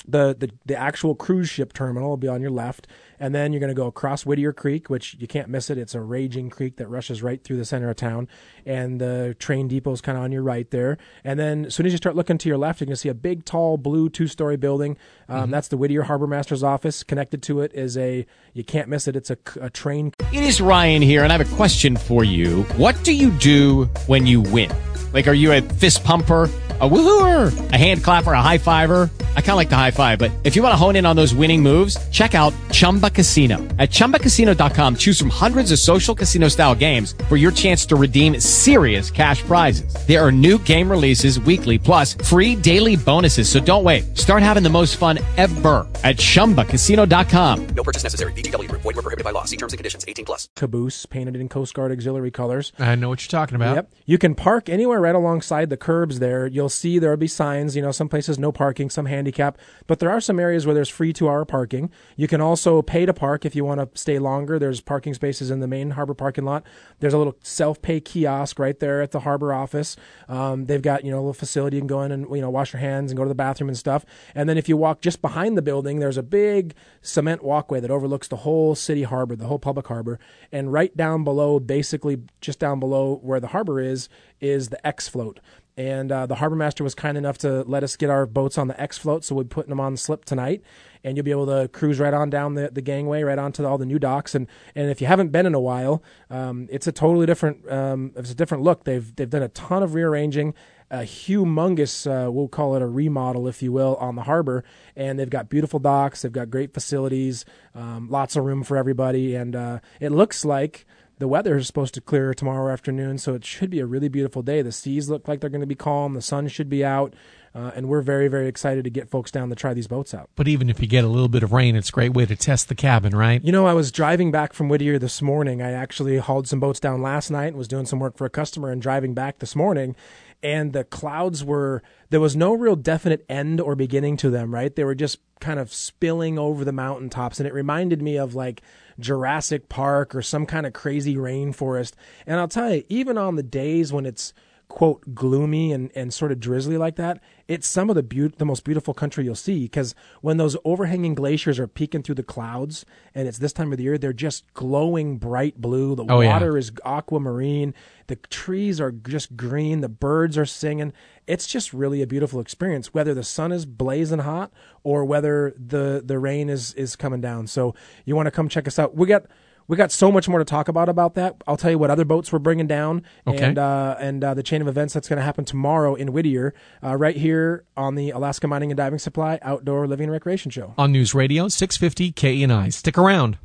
The, 0.07 0.35
the 0.35 0.49
the 0.65 0.75
actual 0.75 1.13
cruise 1.13 1.47
ship 1.47 1.73
terminal 1.73 2.09
will 2.09 2.17
be 2.17 2.27
on 2.27 2.41
your 2.41 2.49
left, 2.49 2.87
and 3.19 3.35
then 3.35 3.53
you're 3.53 3.59
going 3.59 3.69
to 3.69 3.75
go 3.75 3.85
across 3.85 4.25
Whittier 4.25 4.51
Creek, 4.51 4.89
which 4.89 5.15
you 5.19 5.27
can't 5.27 5.47
miss 5.47 5.69
it. 5.69 5.77
It's 5.77 5.93
a 5.93 6.01
raging 6.01 6.49
creek 6.49 6.77
that 6.77 6.87
rushes 6.87 7.21
right 7.21 7.43
through 7.43 7.57
the 7.57 7.65
center 7.65 7.87
of 7.87 7.97
town, 7.97 8.27
and 8.65 8.99
the 8.99 9.35
train 9.37 9.67
depot 9.67 9.91
is 9.91 10.01
kind 10.01 10.17
of 10.17 10.23
on 10.23 10.31
your 10.31 10.41
right 10.41 10.67
there. 10.71 10.97
And 11.23 11.39
then 11.39 11.65
as 11.65 11.75
soon 11.75 11.85
as 11.85 11.91
you 11.91 11.97
start 11.97 12.15
looking 12.15 12.39
to 12.39 12.49
your 12.49 12.57
left, 12.57 12.81
you're 12.81 12.87
going 12.87 12.93
to 12.95 12.99
see 12.99 13.09
a 13.09 13.13
big, 13.13 13.45
tall, 13.45 13.77
blue 13.77 14.09
two-story 14.09 14.57
building. 14.57 14.97
Um, 15.29 15.51
That's 15.51 15.67
the 15.67 15.77
Whittier 15.77 16.03
Harbor 16.03 16.25
Master's 16.25 16.63
office. 16.63 17.03
Connected 17.03 17.43
to 17.43 17.61
it 17.61 17.71
is 17.75 17.95
a 17.95 18.25
you 18.53 18.63
can't 18.63 18.89
miss 18.89 19.07
it. 19.07 19.15
It's 19.15 19.29
a 19.29 19.69
train 19.69 20.13
It 20.33 20.43
is 20.43 20.61
Ryan 20.61 21.03
here, 21.03 21.23
and 21.23 21.31
I 21.31 21.37
have 21.37 21.53
a 21.53 21.55
question 21.55 21.95
for 21.95 22.23
you. 22.23 22.63
What 22.75 23.01
do 23.03 23.13
you 23.13 23.29
do 23.29 23.85
when 24.07 24.25
you 24.25 24.41
win? 24.41 24.71
Like, 25.13 25.27
are 25.27 25.33
you 25.33 25.51
a 25.51 25.61
fist 25.61 26.03
pumper? 26.03 26.49
A 26.81 26.89
woohooer, 26.89 27.71
a 27.73 27.77
hand 27.77 28.03
clapper, 28.03 28.33
a 28.33 28.41
high 28.41 28.57
fiver. 28.57 29.07
I 29.35 29.41
kind 29.41 29.51
of 29.51 29.57
like 29.57 29.69
the 29.69 29.75
high 29.77 29.91
five, 29.91 30.17
but 30.17 30.31
if 30.43 30.55
you 30.55 30.63
want 30.63 30.73
to 30.73 30.77
hone 30.77 30.95
in 30.95 31.05
on 31.05 31.15
those 31.15 31.35
winning 31.35 31.61
moves, 31.61 31.95
check 32.09 32.33
out 32.33 32.55
Chumba 32.71 33.11
Casino. 33.11 33.59
At 33.77 33.91
ChumbaCasino.com, 33.91 34.95
choose 34.95 35.19
from 35.19 35.29
hundreds 35.29 35.71
of 35.71 35.77
social 35.77 36.15
casino 36.15 36.47
style 36.47 36.73
games 36.73 37.13
for 37.29 37.37
your 37.37 37.51
chance 37.51 37.85
to 37.85 37.95
redeem 37.95 38.39
serious 38.39 39.11
cash 39.11 39.43
prizes. 39.43 39.93
There 40.07 40.25
are 40.25 40.31
new 40.31 40.57
game 40.57 40.89
releases 40.89 41.39
weekly, 41.41 41.77
plus 41.77 42.15
free 42.15 42.55
daily 42.55 42.95
bonuses. 42.95 43.47
So 43.47 43.59
don't 43.59 43.83
wait. 43.83 44.17
Start 44.17 44.41
having 44.41 44.63
the 44.63 44.69
most 44.69 44.97
fun 44.97 45.19
ever 45.37 45.87
at 46.03 46.15
ChumbaCasino.com. 46.17 47.67
No 47.75 47.83
purchase 47.83 48.01
necessary. 48.01 48.33
VGW 48.33 48.67
Group. 48.67 48.81
Void 48.81 48.95
were 48.95 49.03
prohibited 49.03 49.23
by 49.23 49.29
law. 49.29 49.43
See 49.43 49.57
terms 49.57 49.73
and 49.73 49.77
conditions. 49.77 50.03
18 50.07 50.25
plus. 50.25 50.49
caboose 50.55 51.05
painted 51.05 51.35
in 51.35 51.47
Coast 51.47 51.75
Guard 51.75 51.91
auxiliary 51.91 52.31
colors. 52.31 52.71
I 52.79 52.95
know 52.95 53.09
what 53.09 53.21
you're 53.21 53.39
talking 53.39 53.55
about. 53.55 53.75
Yep. 53.75 53.93
You 54.07 54.17
can 54.17 54.33
park 54.33 54.67
anywhere 54.67 54.99
right 54.99 55.13
alongside 55.13 55.69
the 55.69 55.77
curbs 55.77 56.17
there. 56.17 56.47
You'll 56.47 56.70
see 56.71 56.99
there'll 56.99 57.17
be 57.17 57.27
signs. 57.27 57.75
You 57.75 57.81
know, 57.81 57.91
some 57.91 58.09
places 58.09 58.39
no 58.39 58.51
parking, 58.51 58.89
some 58.89 59.05
handicap, 59.05 59.57
but 59.87 59.99
there 59.99 60.09
are 60.09 60.21
some 60.21 60.39
areas 60.39 60.65
where 60.65 60.73
there's 60.75 60.89
free 60.89 61.13
two-hour 61.13 61.45
parking. 61.45 61.91
You 62.15 62.27
can 62.27 62.41
also 62.41 62.81
pay 62.81 63.05
to 63.05 63.13
park 63.13 63.45
if 63.45 63.55
you 63.55 63.63
want 63.63 63.79
to 63.79 63.99
stay 63.99 64.19
longer. 64.19 64.57
There's 64.57 64.81
parking 64.81 65.13
spaces 65.13 65.51
in 65.51 65.59
the 65.59 65.67
main 65.67 65.91
harbor 65.91 66.13
parking 66.13 66.45
lot. 66.45 66.63
There's 66.99 67.13
a 67.13 67.17
little 67.17 67.37
self-pay 67.43 68.01
kiosk 68.01 68.59
right 68.59 68.79
there 68.79 69.01
at 69.01 69.11
the 69.11 69.21
harbor 69.21 69.53
office. 69.53 69.95
Um, 70.27 70.65
they've 70.65 70.81
got 70.81 71.05
you 71.05 71.11
know 71.11 71.17
a 71.17 71.21
little 71.21 71.33
facility 71.33 71.77
you 71.77 71.81
can 71.81 71.87
go 71.87 72.01
in 72.01 72.11
and 72.11 72.27
you 72.35 72.41
know 72.41 72.49
wash 72.49 72.73
your 72.73 72.79
hands 72.79 73.11
and 73.11 73.17
go 73.17 73.23
to 73.23 73.29
the 73.29 73.35
bathroom 73.35 73.69
and 73.69 73.77
stuff. 73.77 74.05
And 74.35 74.47
then 74.47 74.57
if 74.57 74.67
you 74.67 74.77
walk 74.77 75.01
just 75.01 75.21
behind 75.21 75.57
the 75.57 75.61
building, 75.61 75.99
there's 75.99 76.17
a 76.17 76.23
big 76.23 76.73
cement 77.01 77.43
walkway 77.43 77.79
that 77.79 77.91
overlooks 77.91 78.27
the 78.27 78.37
whole 78.37 78.75
city 78.75 79.03
harbor, 79.03 79.35
the 79.35 79.47
whole 79.47 79.59
public 79.59 79.87
harbor, 79.87 80.19
and 80.51 80.71
right 80.71 80.95
down 80.95 81.23
below, 81.23 81.59
basically 81.59 82.21
just 82.39 82.59
down 82.59 82.79
below 82.79 83.19
where 83.21 83.39
the 83.39 83.47
harbor 83.47 83.79
is, 83.79 84.09
is 84.39 84.69
the 84.69 84.85
X 84.85 85.07
float. 85.07 85.39
And 85.81 86.11
uh, 86.11 86.27
the 86.27 86.35
harbor 86.35 86.55
master 86.55 86.83
was 86.83 86.93
kind 86.93 87.17
enough 87.17 87.39
to 87.39 87.63
let 87.63 87.83
us 87.83 87.95
get 87.95 88.11
our 88.11 88.27
boats 88.27 88.59
on 88.59 88.67
the 88.67 88.79
X 88.79 88.99
float, 88.99 89.25
so 89.25 89.33
we're 89.33 89.45
putting 89.45 89.71
them 89.71 89.79
on 89.79 89.93
the 89.93 89.97
slip 89.97 90.25
tonight, 90.25 90.61
and 91.03 91.17
you'll 91.17 91.23
be 91.23 91.31
able 91.31 91.47
to 91.47 91.69
cruise 91.69 91.99
right 91.99 92.13
on 92.13 92.29
down 92.29 92.53
the, 92.53 92.69
the 92.69 92.83
gangway, 92.83 93.23
right 93.23 93.39
onto 93.39 93.65
all 93.65 93.79
the 93.79 93.85
new 93.87 93.97
docks. 93.97 94.35
And, 94.35 94.45
and 94.75 94.91
if 94.91 95.01
you 95.01 95.07
haven't 95.07 95.29
been 95.29 95.47
in 95.47 95.55
a 95.55 95.59
while, 95.59 96.03
um, 96.29 96.67
it's 96.69 96.85
a 96.85 96.91
totally 96.91 97.25
different 97.25 97.67
um, 97.71 98.11
it's 98.15 98.29
a 98.29 98.35
different 98.35 98.61
look. 98.63 98.83
They've 98.83 99.15
they've 99.15 99.27
done 99.27 99.41
a 99.41 99.47
ton 99.47 99.81
of 99.81 99.95
rearranging, 99.95 100.53
a 100.91 100.99
humongous 100.99 102.05
uh, 102.05 102.31
we'll 102.31 102.47
call 102.47 102.75
it 102.75 102.83
a 102.83 102.87
remodel, 102.87 103.47
if 103.47 103.63
you 103.63 103.71
will, 103.71 103.95
on 103.95 104.15
the 104.15 104.23
harbor, 104.23 104.63
and 104.95 105.17
they've 105.17 105.31
got 105.31 105.49
beautiful 105.49 105.79
docks, 105.79 106.21
they've 106.21 106.31
got 106.31 106.51
great 106.51 106.75
facilities, 106.75 107.43
um, 107.73 108.07
lots 108.07 108.35
of 108.35 108.43
room 108.45 108.61
for 108.63 108.77
everybody, 108.77 109.33
and 109.33 109.55
uh, 109.55 109.79
it 109.99 110.11
looks 110.11 110.45
like 110.45 110.85
the 111.21 111.27
weather 111.27 111.55
is 111.55 111.67
supposed 111.67 111.93
to 111.93 112.01
clear 112.01 112.33
tomorrow 112.33 112.73
afternoon, 112.73 113.19
so 113.19 113.35
it 113.35 113.45
should 113.45 113.69
be 113.69 113.79
a 113.79 113.85
really 113.85 114.09
beautiful 114.09 114.41
day. 114.41 114.63
The 114.63 114.71
seas 114.71 115.07
look 115.07 115.27
like 115.27 115.39
they're 115.39 115.51
going 115.51 115.61
to 115.61 115.67
be 115.67 115.75
calm. 115.75 116.15
The 116.15 116.21
sun 116.21 116.47
should 116.47 116.67
be 116.67 116.83
out. 116.83 117.13
Uh, 117.53 117.69
and 117.75 117.87
we're 117.87 118.01
very, 118.01 118.27
very 118.27 118.47
excited 118.47 118.85
to 118.85 118.89
get 118.89 119.07
folks 119.07 119.29
down 119.29 119.49
to 119.49 119.55
try 119.55 119.75
these 119.75 119.87
boats 119.87 120.15
out. 120.15 120.31
But 120.35 120.47
even 120.47 120.67
if 120.67 120.79
you 120.79 120.87
get 120.87 121.03
a 121.03 121.07
little 121.07 121.27
bit 121.27 121.43
of 121.43 121.51
rain, 121.51 121.75
it's 121.75 121.89
a 121.89 121.91
great 121.91 122.13
way 122.13 122.25
to 122.25 122.35
test 122.35 122.69
the 122.69 122.75
cabin, 122.75 123.15
right? 123.15 123.43
You 123.43 123.51
know, 123.51 123.67
I 123.67 123.73
was 123.73 123.91
driving 123.91 124.31
back 124.31 124.53
from 124.53 124.67
Whittier 124.67 124.97
this 124.97 125.21
morning. 125.21 125.61
I 125.61 125.71
actually 125.73 126.17
hauled 126.17 126.47
some 126.47 126.59
boats 126.59 126.79
down 126.79 127.03
last 127.03 127.29
night 127.29 127.47
and 127.47 127.57
was 127.57 127.67
doing 127.67 127.85
some 127.85 127.99
work 127.99 128.17
for 128.17 128.25
a 128.25 128.29
customer 128.29 128.71
and 128.71 128.81
driving 128.81 129.13
back 129.13 129.39
this 129.39 129.55
morning. 129.55 129.95
And 130.43 130.73
the 130.73 130.83
clouds 130.83 131.43
were, 131.43 131.83
there 132.09 132.19
was 132.19 132.35
no 132.35 132.53
real 132.53 132.75
definite 132.75 133.25
end 133.29 133.61
or 133.61 133.75
beginning 133.75 134.17
to 134.17 134.29
them, 134.29 134.53
right? 134.53 134.75
They 134.75 134.83
were 134.83 134.95
just 134.95 135.19
kind 135.39 135.59
of 135.59 135.73
spilling 135.73 136.39
over 136.39 136.65
the 136.65 136.71
mountaintops. 136.71 137.39
And 137.39 137.47
it 137.47 137.53
reminded 137.53 138.01
me 138.01 138.17
of 138.17 138.33
like 138.33 138.61
Jurassic 138.99 139.69
Park 139.69 140.15
or 140.15 140.21
some 140.21 140.45
kind 140.45 140.65
of 140.65 140.73
crazy 140.73 141.15
rainforest. 141.15 141.93
And 142.25 142.39
I'll 142.39 142.47
tell 142.47 142.73
you, 142.73 142.83
even 142.89 143.17
on 143.17 143.35
the 143.35 143.43
days 143.43 143.93
when 143.93 144.05
it's 144.05 144.33
quote 144.71 145.13
gloomy 145.13 145.73
and, 145.73 145.91
and 145.95 146.13
sort 146.13 146.31
of 146.31 146.39
drizzly 146.39 146.77
like 146.77 146.95
that, 146.95 147.19
it's 147.47 147.67
some 147.67 147.89
of 147.89 147.95
the 147.95 148.01
be- 148.03 148.29
the 148.29 148.45
most 148.45 148.63
beautiful 148.63 148.93
country 148.93 149.25
you'll 149.25 149.35
see 149.35 149.63
because 149.63 149.93
when 150.21 150.37
those 150.37 150.55
overhanging 150.63 151.13
glaciers 151.13 151.59
are 151.59 151.67
peeking 151.67 152.01
through 152.01 152.15
the 152.15 152.23
clouds 152.23 152.85
and 153.13 153.27
it's 153.27 153.37
this 153.37 153.51
time 153.53 153.71
of 153.71 153.77
the 153.77 153.83
year, 153.83 153.97
they're 153.97 154.13
just 154.13 154.51
glowing 154.53 155.17
bright 155.17 155.59
blue. 155.61 155.95
The 155.95 156.05
Oh, 156.09 156.21
yeah. 156.21 156.29
water 156.33 156.57
is 156.57 156.71
aquamarine. 156.85 157.73
The 158.07 158.15
trees 158.15 158.79
are 158.79 158.91
just 158.91 159.35
green. 159.35 159.81
The 159.81 159.89
birds 159.89 160.37
are 160.37 160.45
singing. 160.45 160.93
It's 161.27 161.47
just 161.47 161.73
really 161.73 162.01
a 162.01 162.07
beautiful 162.07 162.39
experience, 162.39 162.93
whether 162.93 163.13
the 163.13 163.23
sun 163.23 163.51
is 163.51 163.65
blazing 163.65 164.19
hot 164.19 164.51
or 164.83 165.03
whether 165.05 165.53
the 165.57 166.01
the 166.03 166.17
rain 166.17 166.49
is 166.49 166.73
is 166.75 166.95
coming 166.95 167.21
down. 167.21 167.47
So 167.47 167.75
you 168.05 168.15
want 168.15 168.27
to 168.27 168.31
come 168.31 168.47
check 168.49 168.67
us 168.67 168.79
out. 168.79 168.95
We 168.95 169.07
got. 169.07 169.25
We 169.71 169.77
got 169.77 169.93
so 169.93 170.11
much 170.11 170.27
more 170.27 170.37
to 170.37 170.43
talk 170.43 170.67
about 170.67 170.89
about 170.89 171.15
that. 171.15 171.37
I'll 171.47 171.55
tell 171.55 171.71
you 171.71 171.77
what 171.77 171.89
other 171.89 172.03
boats 172.03 172.33
we're 172.33 172.39
bringing 172.39 172.67
down, 172.67 173.03
Okay. 173.25 173.41
and 173.41 173.57
uh, 173.57 173.95
and 174.01 174.21
uh, 174.21 174.33
the 174.33 174.43
chain 174.43 174.61
of 174.61 174.67
events 174.67 174.93
that's 174.93 175.07
going 175.07 175.15
to 175.15 175.23
happen 175.23 175.45
tomorrow 175.45 175.95
in 175.95 176.11
Whittier, 176.11 176.53
uh, 176.83 176.97
right 176.97 177.15
here 177.15 177.63
on 177.77 177.95
the 177.95 178.09
Alaska 178.09 178.49
Mining 178.49 178.69
and 178.69 178.77
Diving 178.77 178.99
Supply 178.99 179.39
Outdoor 179.41 179.87
Living 179.87 180.07
and 180.07 180.11
Recreation 180.11 180.51
Show. 180.51 180.73
On 180.77 180.91
News 180.91 181.15
Radio 181.15 181.47
650 181.47 182.11
KENI. 182.11 182.73
Stick 182.73 182.97
around. 182.97 183.37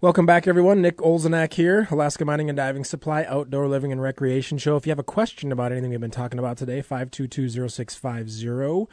Welcome 0.00 0.24
back, 0.24 0.46
everyone. 0.46 0.80
Nick 0.80 0.98
Olzenak 0.98 1.54
here, 1.54 1.88
Alaska 1.90 2.24
Mining 2.24 2.48
and 2.48 2.56
Diving 2.56 2.84
Supply 2.84 3.24
Outdoor 3.24 3.66
Living 3.66 3.90
and 3.90 4.00
Recreation 4.00 4.56
Show. 4.56 4.76
If 4.76 4.86
you 4.86 4.92
have 4.92 5.00
a 5.00 5.02
question 5.02 5.50
about 5.50 5.72
anything 5.72 5.90
we've 5.90 5.98
been 5.98 6.12
talking 6.12 6.38
about 6.38 6.58
today, 6.58 6.80
522-0650. 6.80 8.86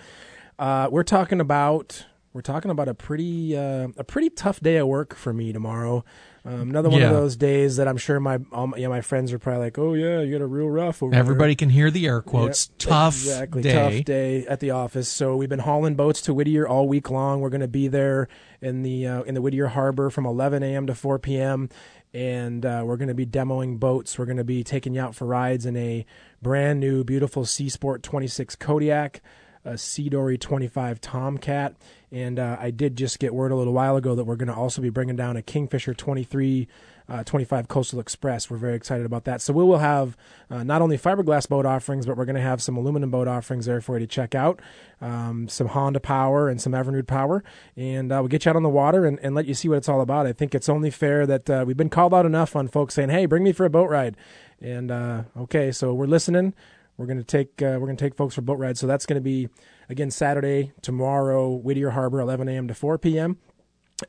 Uh, 0.57 0.87
we're 0.91 1.03
talking 1.03 1.39
about 1.39 2.07
we're 2.33 2.41
talking 2.41 2.71
about 2.71 2.87
a 2.87 2.93
pretty 2.93 3.55
uh, 3.55 3.89
a 3.97 4.03
pretty 4.03 4.29
tough 4.29 4.59
day 4.59 4.77
at 4.77 4.87
work 4.87 5.15
for 5.15 5.31
me 5.33 5.53
tomorrow. 5.53 6.03
Um, 6.45 6.69
another 6.69 6.89
one 6.89 6.99
Yeah. 6.99 7.07
of 7.07 7.13
those 7.15 7.37
days 7.37 7.77
that 7.77 7.87
I'm 7.87 7.95
sure 7.95 8.19
my 8.19 8.39
all 8.51 8.67
my, 8.67 8.77
yeah 8.77 8.89
my 8.89 8.99
friends 9.01 9.31
are 9.31 9.39
probably 9.39 9.65
like, 9.65 9.77
oh 9.79 9.93
yeah, 9.93 10.19
you 10.21 10.31
got 10.37 10.43
a 10.43 10.47
real 10.47 10.67
rough. 10.69 11.01
Over 11.01 11.15
Everybody 11.15 11.55
can 11.55 11.69
hear 11.69 11.89
the 11.89 12.05
air 12.05 12.21
quotes. 12.21 12.69
Yep, 12.71 12.77
Tough 12.79 13.13
exactly. 13.15 13.61
day. 13.61 13.73
Tough 13.73 14.05
day 14.05 14.45
at 14.47 14.59
the 14.59 14.71
office. 14.71 15.07
So 15.07 15.37
we've 15.37 15.47
been 15.47 15.59
hauling 15.59 15.95
boats 15.95 16.21
to 16.23 16.33
Whittier 16.33 16.67
all 16.67 16.87
week 16.87 17.09
long. 17.09 17.39
We're 17.39 17.49
going 17.49 17.61
to 17.61 17.67
be 17.69 17.87
there 17.87 18.27
in 18.61 18.81
the 18.83 19.07
uh, 19.07 19.21
in 19.23 19.35
the 19.35 19.41
Whittier 19.41 19.67
Harbor 19.67 20.09
from 20.09 20.25
11 20.25 20.63
a.m. 20.63 20.85
to 20.87 20.95
4 20.95 21.19
p.m. 21.19 21.69
And 22.13 22.65
uh, 22.65 22.83
we're 22.85 22.97
going 22.97 23.07
to 23.07 23.13
be 23.15 23.25
demoing 23.25 23.79
boats. 23.79 24.19
We're 24.19 24.25
going 24.25 24.37
to 24.37 24.43
be 24.43 24.63
taking 24.63 24.93
you 24.95 25.01
out 25.01 25.15
for 25.15 25.25
rides 25.25 25.65
in 25.65 25.75
a 25.77 26.05
brand 26.41 26.79
new, 26.79 27.03
beautiful 27.03 27.45
Sea 27.45 27.69
Sport 27.69 28.03
26 28.03 28.55
Kodiak, 28.57 29.21
a 29.65 29.77
Sea 29.77 30.09
Dory 30.09 30.37
25 30.37 31.01
Tomcat, 31.01 31.75
and 32.11 32.37
uh, 32.39 32.57
I 32.59 32.71
did 32.71 32.95
just 32.95 33.19
get 33.19 33.33
word 33.33 33.51
a 33.51 33.55
little 33.55 33.73
while 33.73 33.95
ago 33.95 34.15
that 34.15 34.25
we're 34.25 34.35
going 34.35 34.47
to 34.47 34.55
also 34.55 34.81
be 34.81 34.89
bringing 34.89 35.15
down 35.15 35.37
a 35.37 35.41
Kingfisher 35.41 35.93
23 35.93 36.67
uh, 37.09 37.23
25 37.23 37.67
Coastal 37.67 37.99
Express. 37.99 38.49
We're 38.49 38.57
very 38.57 38.75
excited 38.75 39.05
about 39.05 39.25
that. 39.25 39.41
So 39.41 39.53
we 39.53 39.63
will 39.63 39.79
have 39.79 40.15
uh, 40.49 40.63
not 40.63 40.81
only 40.81 40.97
fiberglass 40.97 41.47
boat 41.47 41.65
offerings, 41.65 42.05
but 42.05 42.17
we're 42.17 42.25
going 42.25 42.35
to 42.35 42.41
have 42.41 42.61
some 42.61 42.77
aluminum 42.77 43.11
boat 43.11 43.27
offerings 43.27 43.65
there 43.65 43.81
for 43.81 43.95
you 43.95 44.05
to 44.05 44.07
check 44.07 44.35
out. 44.35 44.61
Um, 45.01 45.49
some 45.49 45.67
Honda 45.67 45.99
power 45.99 46.47
and 46.47 46.61
some 46.61 46.71
Evinrude 46.71 47.07
power, 47.07 47.43
and 47.75 48.11
uh, 48.11 48.17
we'll 48.19 48.29
get 48.29 48.45
you 48.45 48.49
out 48.49 48.55
on 48.55 48.63
the 48.63 48.69
water 48.69 49.05
and, 49.05 49.19
and 49.19 49.35
let 49.35 49.45
you 49.45 49.53
see 49.53 49.67
what 49.67 49.77
it's 49.77 49.89
all 49.89 50.01
about. 50.01 50.25
I 50.25 50.33
think 50.33 50.55
it's 50.55 50.69
only 50.69 50.89
fair 50.89 51.25
that 51.25 51.49
uh, 51.49 51.63
we've 51.67 51.77
been 51.77 51.89
called 51.89 52.13
out 52.13 52.25
enough 52.25 52.55
on 52.55 52.69
folks 52.69 52.93
saying, 52.93 53.09
"Hey, 53.09 53.25
bring 53.25 53.43
me 53.43 53.51
for 53.51 53.65
a 53.65 53.69
boat 53.69 53.89
ride," 53.89 54.15
and 54.61 54.89
uh, 54.89 55.23
okay, 55.37 55.71
so 55.71 55.93
we're 55.93 56.05
listening. 56.05 56.53
We're 56.97 57.05
going 57.05 57.17
to 57.17 57.23
take 57.23 57.61
uh, 57.61 57.77
we're 57.79 57.87
going 57.87 57.97
to 57.97 58.03
take 58.03 58.15
folks 58.15 58.35
for 58.35 58.41
boat 58.41 58.59
rides. 58.59 58.79
So 58.79 58.87
that's 58.87 59.05
going 59.05 59.15
to 59.15 59.21
be 59.21 59.49
again 59.89 60.11
Saturday, 60.11 60.73
tomorrow, 60.81 61.51
Whittier 61.51 61.91
Harbor, 61.91 62.19
11 62.19 62.47
a.m. 62.47 62.67
to 62.67 62.73
4 62.73 62.97
p.m. 62.97 63.37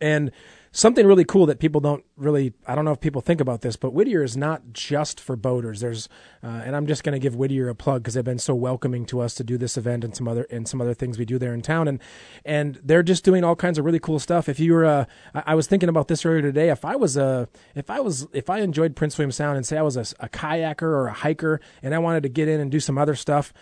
And 0.00 0.30
something 0.74 1.06
really 1.06 1.24
cool 1.24 1.46
that 1.46 1.60
people 1.60 1.80
don't 1.80 2.04
really, 2.16 2.52
I 2.66 2.74
don't 2.74 2.84
know 2.84 2.90
if 2.90 3.00
people 3.00 3.20
think 3.20 3.40
about 3.40 3.60
this, 3.60 3.76
but 3.76 3.92
Whittier 3.92 4.24
is 4.24 4.36
not 4.36 4.72
just 4.72 5.20
for 5.20 5.36
boaters. 5.36 5.80
There's, 5.80 6.08
uh, 6.42 6.62
and 6.64 6.74
I'm 6.74 6.86
just 6.88 7.04
going 7.04 7.12
to 7.12 7.20
give 7.20 7.36
Whittier 7.36 7.68
a 7.68 7.76
plug 7.76 8.02
because 8.02 8.14
they've 8.14 8.24
been 8.24 8.40
so 8.40 8.56
welcoming 8.56 9.06
to 9.06 9.20
us 9.20 9.36
to 9.36 9.44
do 9.44 9.56
this 9.56 9.76
event 9.76 10.02
and 10.02 10.16
some 10.16 10.26
other, 10.26 10.46
and 10.50 10.68
some 10.68 10.80
other 10.80 10.92
things 10.92 11.16
we 11.16 11.24
do 11.24 11.38
there 11.38 11.54
in 11.54 11.62
town. 11.62 11.86
And, 11.86 12.00
and 12.44 12.80
they're 12.82 13.04
just 13.04 13.24
doing 13.24 13.44
all 13.44 13.54
kinds 13.54 13.78
of 13.78 13.84
really 13.84 14.00
cool 14.00 14.18
stuff. 14.18 14.48
If 14.48 14.58
you 14.58 14.72
were, 14.74 14.84
uh, 14.84 15.04
I, 15.32 15.42
I 15.46 15.54
was 15.54 15.68
thinking 15.68 15.88
about 15.88 16.08
this 16.08 16.26
earlier 16.26 16.42
today. 16.42 16.70
If 16.70 16.84
I 16.84 16.96
was 16.96 17.16
a, 17.16 17.48
if 17.76 17.88
I 17.88 18.00
was, 18.00 18.26
if 18.32 18.50
I 18.50 18.58
enjoyed 18.58 18.96
Prince 18.96 19.16
William 19.16 19.32
Sound 19.32 19.56
and 19.56 19.64
say 19.64 19.78
I 19.78 19.82
was 19.82 19.96
a, 19.96 20.04
a 20.18 20.28
kayaker 20.28 20.82
or 20.82 21.06
a 21.06 21.12
hiker 21.12 21.60
and 21.84 21.94
I 21.94 21.98
wanted 21.98 22.24
to 22.24 22.28
get 22.28 22.48
in 22.48 22.60
and 22.60 22.70
do 22.70 22.80
some 22.80 22.98
other 22.98 23.14
stuff, 23.14 23.52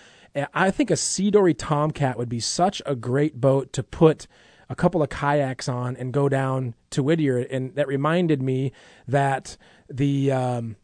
I 0.54 0.70
think 0.70 0.90
a 0.90 0.96
Sea 0.96 1.30
Dory 1.30 1.52
Tomcat 1.52 2.16
would 2.16 2.30
be 2.30 2.40
such 2.40 2.80
a 2.86 2.96
great 2.96 3.38
boat 3.38 3.70
to 3.74 3.82
put 3.82 4.26
a 4.72 4.74
couple 4.74 5.02
of 5.02 5.10
kayaks 5.10 5.68
on 5.68 5.96
and 5.96 6.12
go 6.12 6.28
down 6.28 6.74
to 6.90 7.02
Whittier. 7.02 7.38
And 7.38 7.74
that 7.74 7.86
reminded 7.86 8.42
me 8.42 8.72
that 9.06 9.56
the 9.88 10.32
um, 10.32 10.76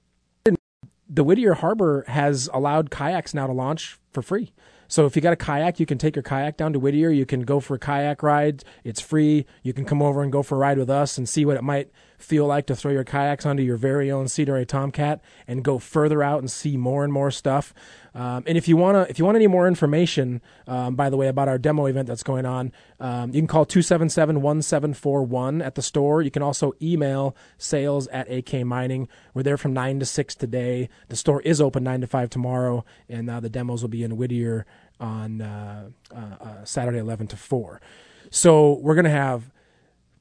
the 1.08 1.24
Whittier 1.24 1.54
Harbor 1.54 2.04
has 2.06 2.50
allowed 2.52 2.90
kayaks 2.90 3.32
now 3.32 3.46
to 3.46 3.52
launch 3.52 3.98
for 4.12 4.20
free. 4.22 4.52
So 4.88 5.06
if 5.06 5.16
you 5.16 5.22
got 5.22 5.32
a 5.32 5.36
kayak, 5.36 5.80
you 5.80 5.86
can 5.86 5.98
take 5.98 6.16
your 6.16 6.22
kayak 6.22 6.56
down 6.56 6.72
to 6.74 6.78
Whittier. 6.78 7.10
You 7.10 7.26
can 7.26 7.42
go 7.42 7.60
for 7.60 7.74
a 7.74 7.78
kayak 7.78 8.22
ride. 8.22 8.62
It's 8.84 9.00
free. 9.00 9.46
You 9.62 9.72
can 9.72 9.84
come 9.84 10.02
over 10.02 10.22
and 10.22 10.30
go 10.30 10.42
for 10.42 10.56
a 10.56 10.58
ride 10.58 10.78
with 10.78 10.90
us 10.90 11.18
and 11.18 11.28
see 11.28 11.44
what 11.44 11.56
it 11.56 11.64
might 11.64 11.90
feel 12.18 12.46
like 12.46 12.66
to 12.66 12.76
throw 12.76 12.90
your 12.90 13.04
kayaks 13.04 13.46
onto 13.46 13.62
your 13.62 13.76
very 13.76 14.10
own 14.10 14.28
Sea 14.28 14.44
Dory 14.44 14.66
Tomcat 14.66 15.22
and 15.46 15.64
go 15.64 15.78
further 15.78 16.22
out 16.22 16.40
and 16.40 16.50
see 16.50 16.76
more 16.76 17.04
and 17.04 17.12
more 17.12 17.30
stuff. 17.30 17.72
Um, 18.14 18.42
and 18.46 18.58
if 18.58 18.66
you 18.66 18.76
wanna, 18.76 19.06
if 19.08 19.18
you 19.18 19.24
want 19.24 19.36
any 19.36 19.46
more 19.46 19.68
information, 19.68 20.42
um, 20.66 20.96
by 20.96 21.08
the 21.08 21.16
way, 21.16 21.28
about 21.28 21.48
our 21.48 21.58
demo 21.58 21.86
event 21.86 22.08
that's 22.08 22.24
going 22.24 22.44
on, 22.44 22.72
um, 22.98 23.32
you 23.32 23.40
can 23.40 23.46
call 23.46 23.64
277-1741 23.64 25.64
at 25.64 25.76
the 25.76 25.82
store. 25.82 26.20
You 26.20 26.32
can 26.32 26.42
also 26.42 26.72
email 26.82 27.36
sales 27.56 28.08
at 28.08 28.30
AK 28.30 28.64
Mining. 28.64 29.08
We're 29.34 29.44
there 29.44 29.56
from 29.56 29.72
nine 29.72 30.00
to 30.00 30.06
six 30.06 30.34
today. 30.34 30.88
The 31.08 31.16
store 31.16 31.40
is 31.42 31.60
open 31.60 31.84
nine 31.84 32.00
to 32.00 32.08
five 32.08 32.30
tomorrow, 32.30 32.84
and 33.08 33.30
uh, 33.30 33.38
the 33.38 33.48
demos 33.48 33.82
will 33.82 33.88
be 33.88 34.02
in 34.02 34.16
Whittier 34.16 34.66
on 34.98 35.40
uh, 35.40 35.90
uh, 36.12 36.36
uh, 36.40 36.64
Saturday, 36.64 36.98
eleven 36.98 37.28
to 37.28 37.36
four. 37.36 37.80
So 38.30 38.78
we're 38.80 38.96
gonna 38.96 39.10
have 39.10 39.52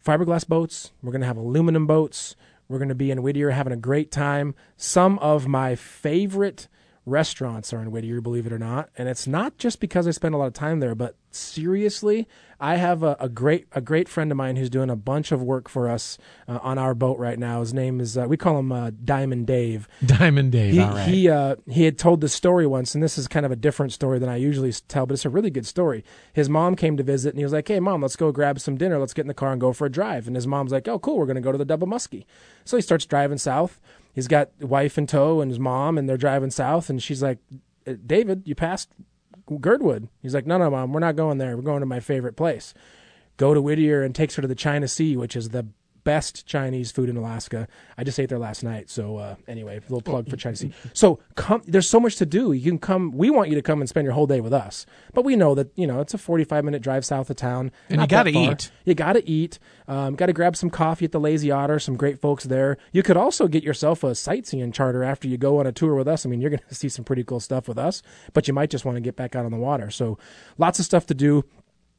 fiberglass 0.07 0.47
boats. 0.47 0.93
We're 1.03 1.11
going 1.11 1.21
to 1.21 1.27
have 1.27 1.37
aluminum 1.37 1.85
boats. 1.85 2.35
We're 2.69 2.77
going 2.77 2.89
to 2.89 2.95
be 2.95 3.11
in 3.11 3.21
Whittier 3.21 3.51
having 3.51 3.73
a 3.73 3.77
great 3.77 4.09
time. 4.09 4.55
Some 4.77 5.19
of 5.19 5.47
my 5.47 5.75
favorite 5.75 6.69
restaurants 7.05 7.73
are 7.73 7.81
in 7.81 7.91
Whittier, 7.91 8.21
believe 8.21 8.45
it 8.45 8.53
or 8.53 8.59
not. 8.59 8.89
And 8.97 9.09
it's 9.09 9.27
not 9.27 9.57
just 9.57 9.81
because 9.81 10.07
I 10.07 10.11
spend 10.11 10.33
a 10.33 10.37
lot 10.37 10.47
of 10.47 10.53
time 10.53 10.79
there, 10.79 10.95
but 10.95 11.15
seriously, 11.31 12.27
I 12.59 12.77
have 12.77 13.03
a, 13.03 13.15
a 13.19 13.29
great 13.29 13.67
a 13.71 13.81
great 13.81 14.09
friend 14.09 14.31
of 14.31 14.37
mine 14.37 14.55
who's 14.55 14.69
doing 14.69 14.89
a 14.89 14.95
bunch 14.95 15.31
of 15.31 15.43
work 15.43 15.69
for 15.69 15.89
us 15.89 16.17
uh, 16.47 16.57
on 16.61 16.77
our 16.77 16.95
boat 16.95 17.19
right 17.19 17.37
now. 17.37 17.59
His 17.59 17.73
name 17.73 17.99
is 17.99 18.17
uh, 18.17 18.25
we 18.27 18.35
call 18.35 18.57
him 18.57 18.71
uh, 18.71 18.91
Diamond 19.03 19.45
Dave. 19.45 19.87
Diamond 20.05 20.51
Dave. 20.51 20.73
He 20.73 20.79
all 20.79 20.93
right. 20.93 21.07
he 21.07 21.29
uh, 21.29 21.55
he 21.69 21.83
had 21.83 21.99
told 21.99 22.21
this 22.21 22.33
story 22.33 22.65
once, 22.65 22.95
and 22.95 23.03
this 23.03 23.17
is 23.17 23.27
kind 23.27 23.45
of 23.45 23.51
a 23.51 23.55
different 23.55 23.93
story 23.93 24.17
than 24.17 24.29
I 24.29 24.37
usually 24.37 24.71
tell, 24.71 25.05
but 25.05 25.13
it's 25.13 25.25
a 25.25 25.29
really 25.29 25.51
good 25.51 25.67
story. 25.67 26.03
His 26.33 26.49
mom 26.49 26.75
came 26.75 26.97
to 26.97 27.03
visit, 27.03 27.29
and 27.29 27.37
he 27.37 27.45
was 27.45 27.53
like, 27.53 27.67
"Hey, 27.67 27.79
mom, 27.79 28.01
let's 28.01 28.15
go 28.15 28.31
grab 28.31 28.59
some 28.59 28.77
dinner. 28.77 28.97
Let's 28.97 29.13
get 29.13 29.21
in 29.21 29.27
the 29.27 29.33
car 29.33 29.51
and 29.51 29.61
go 29.61 29.71
for 29.71 29.85
a 29.85 29.91
drive." 29.91 30.25
And 30.25 30.35
his 30.35 30.47
mom's 30.47 30.71
like, 30.71 30.87
"Oh, 30.87 30.97
cool, 30.97 31.17
we're 31.17 31.25
going 31.25 31.35
to 31.35 31.41
go 31.41 31.51
to 31.51 31.57
the 31.57 31.65
Double 31.65 31.87
Musky." 31.87 32.25
So 32.65 32.75
he 32.75 32.81
starts 32.81 33.05
driving 33.05 33.37
south. 33.37 33.79
He's 34.13 34.27
got 34.27 34.49
wife 34.59 34.97
in 34.97 35.05
tow 35.05 35.41
and 35.41 35.51
his 35.51 35.59
mom, 35.59 35.97
and 35.97 36.09
they're 36.09 36.17
driving 36.17 36.49
south. 36.49 36.89
And 36.89 37.03
she's 37.03 37.21
like, 37.21 37.37
"Uh, 37.85 37.93
"David, 38.03 38.43
you 38.45 38.55
passed 38.55 38.89
Girdwood." 39.59 40.09
He's 40.21 40.33
like, 40.33 40.45
"No, 40.45 40.57
no, 40.57 40.69
mom, 40.69 40.93
we're 40.93 40.99
not 40.99 41.15
going 41.15 41.37
there. 41.37 41.55
We're 41.55 41.63
going 41.63 41.79
to 41.79 41.85
my 41.85 41.99
favorite 41.99 42.35
place." 42.35 42.73
Go 43.37 43.53
to 43.53 43.61
Whittier 43.61 44.03
and 44.03 44.15
takes 44.15 44.35
her 44.35 44.41
to 44.41 44.47
the 44.47 44.55
China 44.55 44.87
Sea, 44.87 45.15
which 45.15 45.35
is 45.35 45.49
the 45.49 45.67
best 46.07 46.45
Chinese 46.45 46.89
food 46.89 47.09
in 47.09 47.17
Alaska. 47.17 47.67
I 47.97 48.05
just 48.05 48.17
ate 48.17 48.29
there 48.29 48.39
last 48.39 48.63
night. 48.63 48.89
So 48.89 49.17
uh, 49.17 49.35
anyway, 49.45 49.75
a 49.75 49.81
little 49.81 49.99
plug 49.99 50.29
for 50.29 50.37
Chinese. 50.37 50.65
So 50.93 51.19
come, 51.35 51.61
there's 51.67 51.89
so 51.89 51.99
much 51.99 52.15
to 52.15 52.25
do. 52.25 52.53
You 52.53 52.71
can 52.71 52.79
come. 52.79 53.11
We 53.11 53.29
want 53.29 53.49
you 53.49 53.55
to 53.55 53.61
come 53.61 53.81
and 53.81 53.89
spend 53.89 54.05
your 54.05 54.13
whole 54.13 54.25
day 54.25 54.39
with 54.39 54.53
us, 54.53 54.85
but 55.13 55.25
we 55.25 55.35
know 55.35 55.53
that 55.55 55.69
you 55.75 55.85
know 55.85 55.99
it's 55.99 56.13
a 56.13 56.17
45 56.17 56.63
minute 56.63 56.81
drive 56.81 57.03
south 57.03 57.29
of 57.29 57.35
town. 57.35 57.73
And 57.89 57.99
you 57.99 58.07
gotta 58.07 58.29
eat. 58.29 58.71
You 58.85 58.95
got 58.95 59.13
to 59.13 59.29
eat. 59.29 59.59
Um, 59.89 60.15
got 60.15 60.27
to 60.27 60.33
grab 60.33 60.55
some 60.55 60.69
coffee 60.69 61.03
at 61.03 61.11
the 61.11 61.19
Lazy 61.19 61.51
Otter. 61.51 61.77
Some 61.77 61.97
great 61.97 62.21
folks 62.21 62.45
there. 62.45 62.77
You 62.93 63.03
could 63.03 63.17
also 63.17 63.49
get 63.49 63.63
yourself 63.63 64.01
a 64.01 64.15
sightseeing 64.15 64.71
charter 64.71 65.03
after 65.03 65.27
you 65.27 65.37
go 65.37 65.59
on 65.59 65.67
a 65.67 65.73
tour 65.73 65.93
with 65.93 66.07
us. 66.07 66.25
I 66.25 66.29
mean, 66.29 66.39
you're 66.39 66.51
going 66.51 66.61
to 66.69 66.75
see 66.75 66.87
some 66.87 67.03
pretty 67.03 67.25
cool 67.25 67.41
stuff 67.41 67.67
with 67.67 67.77
us, 67.77 68.01
but 68.31 68.47
you 68.47 68.53
might 68.53 68.69
just 68.69 68.85
want 68.85 68.95
to 68.95 69.01
get 69.01 69.17
back 69.17 69.35
out 69.35 69.43
on 69.43 69.51
the 69.51 69.57
water. 69.57 69.91
So 69.91 70.17
lots 70.57 70.79
of 70.79 70.85
stuff 70.85 71.05
to 71.07 71.13
do. 71.13 71.43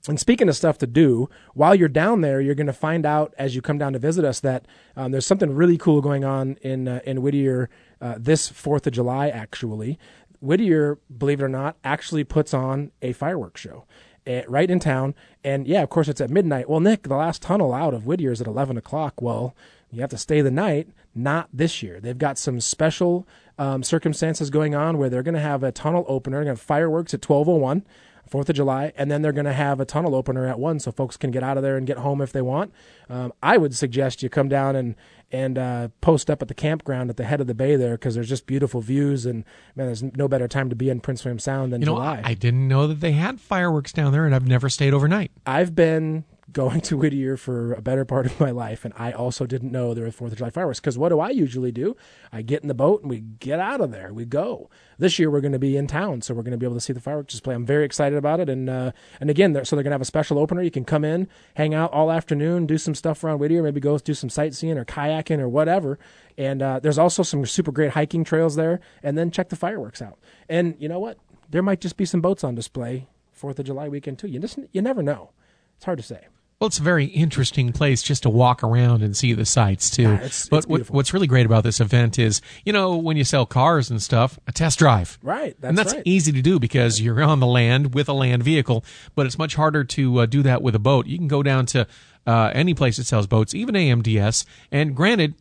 And 0.06 0.18
speaking 0.18 0.48
of 0.48 0.56
stuff 0.56 0.78
to 0.78 0.86
do, 0.86 1.28
while 1.54 1.74
you're 1.74 1.88
down 1.88 2.20
there, 2.20 2.40
you're 2.40 2.54
going 2.54 2.68
to 2.68 2.72
find 2.72 3.04
out 3.04 3.34
as 3.36 3.54
you 3.54 3.60
come 3.60 3.78
down 3.78 3.92
to 3.94 3.98
visit 3.98 4.24
us 4.24 4.40
that 4.40 4.64
um, 4.96 5.12
there's 5.12 5.26
something 5.26 5.54
really 5.54 5.76
cool 5.76 6.00
going 6.00 6.24
on 6.24 6.56
in 6.62 6.88
uh, 6.88 7.00
in 7.04 7.20
Whittier 7.20 7.68
uh, 8.00 8.14
this 8.18 8.48
Fourth 8.48 8.86
of 8.86 8.92
July. 8.92 9.28
Actually, 9.28 9.98
Whittier, 10.40 10.98
believe 11.16 11.40
it 11.40 11.44
or 11.44 11.48
not, 11.48 11.76
actually 11.82 12.24
puts 12.24 12.54
on 12.54 12.92
a 13.02 13.12
fireworks 13.12 13.60
show 13.60 13.84
eh, 14.26 14.44
right 14.46 14.70
in 14.70 14.78
town. 14.78 15.14
And 15.42 15.66
yeah, 15.66 15.82
of 15.82 15.90
course, 15.90 16.08
it's 16.08 16.20
at 16.20 16.30
midnight. 16.30 16.68
Well, 16.68 16.80
Nick, 16.80 17.02
the 17.04 17.16
last 17.16 17.42
tunnel 17.42 17.74
out 17.74 17.94
of 17.94 18.06
Whittier 18.06 18.32
is 18.32 18.40
at 18.40 18.46
11 18.46 18.76
o'clock. 18.76 19.20
Well, 19.20 19.54
you 19.90 20.00
have 20.00 20.10
to 20.10 20.18
stay 20.18 20.40
the 20.40 20.50
night. 20.50 20.88
Not 21.14 21.48
this 21.52 21.82
year. 21.82 22.00
They've 22.00 22.16
got 22.16 22.38
some 22.38 22.60
special 22.60 23.26
um, 23.58 23.82
circumstances 23.82 24.50
going 24.50 24.74
on 24.74 24.98
where 24.98 25.08
they're 25.08 25.22
going 25.22 25.34
to 25.34 25.40
have 25.40 25.64
a 25.64 25.72
tunnel 25.72 26.04
opener, 26.06 26.38
going 26.38 26.46
to 26.46 26.52
have 26.52 26.60
fireworks 26.60 27.12
at 27.12 27.28
1201. 27.28 27.84
Fourth 28.30 28.48
of 28.48 28.56
July, 28.56 28.92
and 28.96 29.10
then 29.10 29.22
they're 29.22 29.32
going 29.32 29.44
to 29.46 29.52
have 29.52 29.80
a 29.80 29.84
tunnel 29.84 30.14
opener 30.14 30.46
at 30.46 30.58
one, 30.58 30.80
so 30.80 30.90
folks 30.90 31.16
can 31.16 31.30
get 31.30 31.42
out 31.42 31.56
of 31.56 31.62
there 31.62 31.76
and 31.76 31.86
get 31.86 31.98
home 31.98 32.20
if 32.20 32.32
they 32.32 32.42
want. 32.42 32.72
Um, 33.08 33.32
I 33.42 33.56
would 33.56 33.74
suggest 33.74 34.22
you 34.22 34.28
come 34.28 34.48
down 34.48 34.76
and 34.76 34.94
and 35.30 35.58
uh, 35.58 35.88
post 36.00 36.30
up 36.30 36.40
at 36.40 36.48
the 36.48 36.54
campground 36.54 37.10
at 37.10 37.18
the 37.18 37.24
head 37.24 37.40
of 37.40 37.46
the 37.46 37.54
bay 37.54 37.76
there 37.76 37.92
because 37.92 38.14
there's 38.14 38.28
just 38.28 38.46
beautiful 38.46 38.80
views, 38.80 39.26
and 39.26 39.44
man, 39.76 39.86
there's 39.86 40.02
no 40.02 40.28
better 40.28 40.48
time 40.48 40.70
to 40.70 40.76
be 40.76 40.88
in 40.88 41.00
Prince 41.00 41.24
William 41.24 41.38
Sound 41.38 41.72
than 41.72 41.80
you 41.82 41.86
know, 41.86 41.94
July. 41.94 42.22
I, 42.24 42.30
I 42.30 42.34
didn't 42.34 42.66
know 42.68 42.86
that 42.86 43.00
they 43.00 43.12
had 43.12 43.40
fireworks 43.40 43.92
down 43.92 44.12
there, 44.12 44.24
and 44.24 44.34
I've 44.34 44.46
never 44.46 44.68
stayed 44.68 44.94
overnight. 44.94 45.30
I've 45.46 45.74
been 45.74 46.24
going 46.52 46.80
to 46.80 46.96
Whittier 46.96 47.36
for 47.36 47.74
a 47.74 47.82
better 47.82 48.04
part 48.04 48.26
of 48.26 48.40
my 48.40 48.50
life, 48.50 48.84
and 48.84 48.94
I 48.96 49.12
also 49.12 49.46
didn't 49.46 49.70
know 49.70 49.92
there 49.92 50.04
were 50.04 50.10
Fourth 50.10 50.32
of 50.32 50.38
July 50.38 50.50
fireworks. 50.50 50.80
Because 50.80 50.96
what 50.96 51.10
do 51.10 51.20
I 51.20 51.30
usually 51.30 51.72
do? 51.72 51.96
I 52.32 52.42
get 52.42 52.62
in 52.62 52.68
the 52.68 52.74
boat 52.74 53.02
and 53.02 53.10
we 53.10 53.20
get 53.20 53.60
out 53.60 53.80
of 53.80 53.90
there. 53.90 54.12
We 54.12 54.24
go. 54.24 54.70
This 54.98 55.18
year 55.18 55.30
we're 55.30 55.42
going 55.42 55.52
to 55.52 55.58
be 55.58 55.76
in 55.76 55.86
town, 55.86 56.22
so 56.22 56.34
we're 56.34 56.42
going 56.42 56.52
to 56.52 56.58
be 56.58 56.66
able 56.66 56.76
to 56.76 56.80
see 56.80 56.92
the 56.92 57.00
fireworks 57.00 57.32
display. 57.32 57.54
I'm 57.54 57.66
very 57.66 57.84
excited 57.84 58.16
about 58.16 58.40
it, 58.40 58.48
and 58.48 58.68
uh, 58.68 58.92
and 59.20 59.30
again, 59.30 59.52
they're, 59.52 59.64
so 59.64 59.76
they're 59.76 59.82
going 59.82 59.90
to 59.90 59.94
have 59.94 60.00
a 60.00 60.06
special 60.06 60.38
opener. 60.38 60.62
You 60.62 60.70
can 60.70 60.84
come 60.84 61.04
in, 61.04 61.28
hang 61.54 61.74
out 61.74 61.92
all 61.92 62.10
afternoon, 62.10 62.66
do 62.66 62.78
some 62.78 62.94
stuff 62.94 63.22
around 63.22 63.38
Whittier, 63.38 63.62
maybe 63.62 63.80
go 63.80 63.98
do 63.98 64.14
some 64.14 64.30
sightseeing 64.30 64.78
or 64.78 64.84
kayaking 64.84 65.40
or 65.40 65.48
whatever. 65.48 65.98
And 66.36 66.62
uh, 66.62 66.80
there's 66.80 66.98
also 66.98 67.22
some 67.22 67.44
super 67.46 67.72
great 67.72 67.92
hiking 67.92 68.24
trails 68.24 68.56
there, 68.56 68.80
and 69.02 69.18
then 69.18 69.30
check 69.30 69.50
the 69.50 69.56
fireworks 69.56 70.00
out. 70.00 70.18
And 70.48 70.76
you 70.78 70.88
know 70.88 70.98
what? 70.98 71.18
There 71.50 71.62
might 71.62 71.80
just 71.80 71.96
be 71.96 72.04
some 72.04 72.20
boats 72.20 72.44
on 72.44 72.54
display 72.54 73.06
Fourth 73.32 73.58
of 73.58 73.66
July 73.66 73.88
weekend 73.88 74.18
too. 74.18 74.28
You 74.28 74.40
just 74.40 74.58
you 74.72 74.82
never 74.82 75.02
know. 75.02 75.30
It's 75.76 75.84
hard 75.84 75.98
to 75.98 76.04
say. 76.04 76.26
Well, 76.60 76.66
it's 76.66 76.80
a 76.80 76.82
very 76.82 77.04
interesting 77.04 77.72
place 77.72 78.02
just 78.02 78.24
to 78.24 78.30
walk 78.30 78.64
around 78.64 79.04
and 79.04 79.16
see 79.16 79.32
the 79.32 79.44
sights 79.44 79.90
too. 79.90 80.02
Yeah, 80.02 80.14
it's- 80.16 80.48
but 80.48 80.56
it's 80.58 80.66
what, 80.66 80.90
what's 80.90 81.14
really 81.14 81.28
great 81.28 81.46
about 81.46 81.62
this 81.62 81.78
event 81.80 82.18
is, 82.18 82.40
you 82.64 82.72
know, 82.72 82.96
when 82.96 83.16
you 83.16 83.22
sell 83.22 83.46
cars 83.46 83.90
and 83.90 84.02
stuff, 84.02 84.40
a 84.48 84.50
test 84.52 84.80
drive. 84.80 85.18
Right, 85.22 85.54
that's 85.60 85.68
and 85.68 85.78
that's 85.78 85.94
right. 85.94 86.02
easy 86.04 86.32
to 86.32 86.42
do 86.42 86.58
because 86.58 87.00
you're 87.00 87.22
on 87.22 87.38
the 87.38 87.46
land 87.46 87.94
with 87.94 88.08
a 88.08 88.12
land 88.12 88.42
vehicle. 88.42 88.84
But 89.14 89.26
it's 89.26 89.38
much 89.38 89.54
harder 89.54 89.84
to 89.84 90.18
uh, 90.18 90.26
do 90.26 90.42
that 90.42 90.60
with 90.60 90.74
a 90.74 90.80
boat. 90.80 91.06
You 91.06 91.16
can 91.16 91.28
go 91.28 91.44
down 91.44 91.64
to 91.66 91.86
uh, 92.26 92.50
any 92.52 92.74
place 92.74 92.96
that 92.96 93.04
sells 93.04 93.28
boats, 93.28 93.54
even 93.54 93.76
AMDS. 93.76 94.44
And 94.72 94.96
granted, 94.96 95.34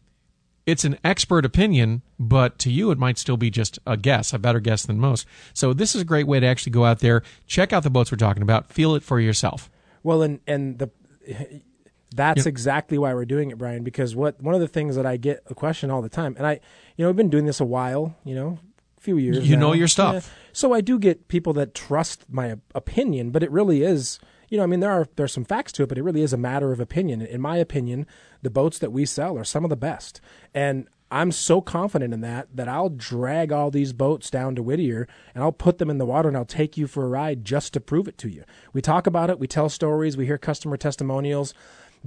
it's 0.67 0.85
an 0.85 0.99
expert 1.03 1.45
opinion, 1.45 2.03
but 2.19 2.59
to 2.59 2.71
you, 2.71 2.91
it 2.91 2.99
might 2.99 3.17
still 3.17 3.37
be 3.37 3.49
just 3.49 3.79
a 3.87 3.97
guess, 3.97 4.33
a 4.33 4.37
better 4.37 4.59
guess 4.59 4.85
than 4.85 4.99
most. 4.99 5.25
So 5.55 5.73
this 5.73 5.95
is 5.95 6.01
a 6.03 6.05
great 6.05 6.27
way 6.27 6.39
to 6.39 6.45
actually 6.45 6.73
go 6.73 6.85
out 6.85 6.99
there, 6.99 7.23
check 7.47 7.73
out 7.73 7.81
the 7.81 7.89
boats 7.89 8.11
we're 8.11 8.17
talking 8.19 8.43
about, 8.43 8.71
feel 8.71 8.93
it 8.93 9.01
for 9.01 9.19
yourself. 9.19 9.71
Well, 10.03 10.21
and 10.21 10.39
and 10.45 10.77
the 10.77 10.91
that's 12.15 12.45
exactly 12.45 12.97
why 12.97 13.13
we're 13.13 13.25
doing 13.25 13.51
it, 13.51 13.57
Brian. 13.57 13.83
Because 13.83 14.15
what 14.15 14.41
one 14.41 14.55
of 14.55 14.61
the 14.61 14.67
things 14.67 14.95
that 14.95 15.05
I 15.05 15.17
get 15.17 15.43
a 15.47 15.55
question 15.55 15.91
all 15.91 16.01
the 16.01 16.09
time, 16.09 16.35
and 16.37 16.47
I, 16.47 16.59
you 16.95 17.03
know, 17.03 17.09
I've 17.09 17.15
been 17.15 17.29
doing 17.29 17.45
this 17.45 17.59
a 17.59 17.65
while, 17.65 18.15
you 18.23 18.35
know, 18.35 18.59
a 18.97 19.01
few 19.01 19.17
years. 19.17 19.47
You 19.47 19.55
now. 19.55 19.67
know 19.67 19.73
your 19.73 19.87
stuff. 19.87 20.13
Yeah. 20.13 20.49
So 20.53 20.73
I 20.73 20.81
do 20.81 20.99
get 20.99 21.27
people 21.27 21.53
that 21.53 21.73
trust 21.75 22.25
my 22.29 22.55
opinion, 22.73 23.31
but 23.31 23.43
it 23.43 23.51
really 23.51 23.83
is. 23.83 24.19
You 24.49 24.57
know, 24.57 24.63
I 24.63 24.67
mean, 24.67 24.79
there 24.79 24.91
are 24.91 25.07
there's 25.17 25.33
some 25.33 25.45
facts 25.45 25.73
to 25.73 25.83
it, 25.83 25.89
but 25.89 25.97
it 25.97 26.03
really 26.03 26.21
is 26.21 26.31
a 26.31 26.37
matter 26.37 26.71
of 26.71 26.79
opinion. 26.79 27.21
In 27.21 27.41
my 27.41 27.57
opinion, 27.57 28.07
the 28.41 28.49
boats 28.49 28.79
that 28.79 28.91
we 28.91 29.05
sell 29.05 29.37
are 29.37 29.43
some 29.43 29.65
of 29.65 29.69
the 29.69 29.75
best, 29.75 30.21
and 30.53 30.87
I'm 31.09 31.31
so 31.31 31.61
confident 31.61 32.13
in 32.13 32.21
that 32.21 32.49
that 32.53 32.67
I'll 32.67 32.89
drag 32.89 33.51
all 33.51 33.71
these 33.71 33.93
boats 33.93 34.29
down 34.29 34.55
to 34.55 34.63
Whittier 34.63 35.07
and 35.33 35.43
I'll 35.43 35.53
put 35.53 35.77
them 35.77 35.89
in 35.89 35.99
the 35.99 36.05
water 36.05 36.27
and 36.27 36.37
I'll 36.37 36.45
take 36.45 36.77
you 36.77 36.85
for 36.85 37.05
a 37.05 37.09
ride 37.09 37.45
just 37.45 37.73
to 37.73 37.79
prove 37.79 38.07
it 38.07 38.17
to 38.19 38.29
you. 38.29 38.43
We 38.73 38.81
talk 38.81 39.07
about 39.07 39.29
it, 39.29 39.39
we 39.39 39.47
tell 39.47 39.69
stories, 39.69 40.17
we 40.17 40.25
hear 40.25 40.37
customer 40.37 40.75
testimonials, 40.75 41.53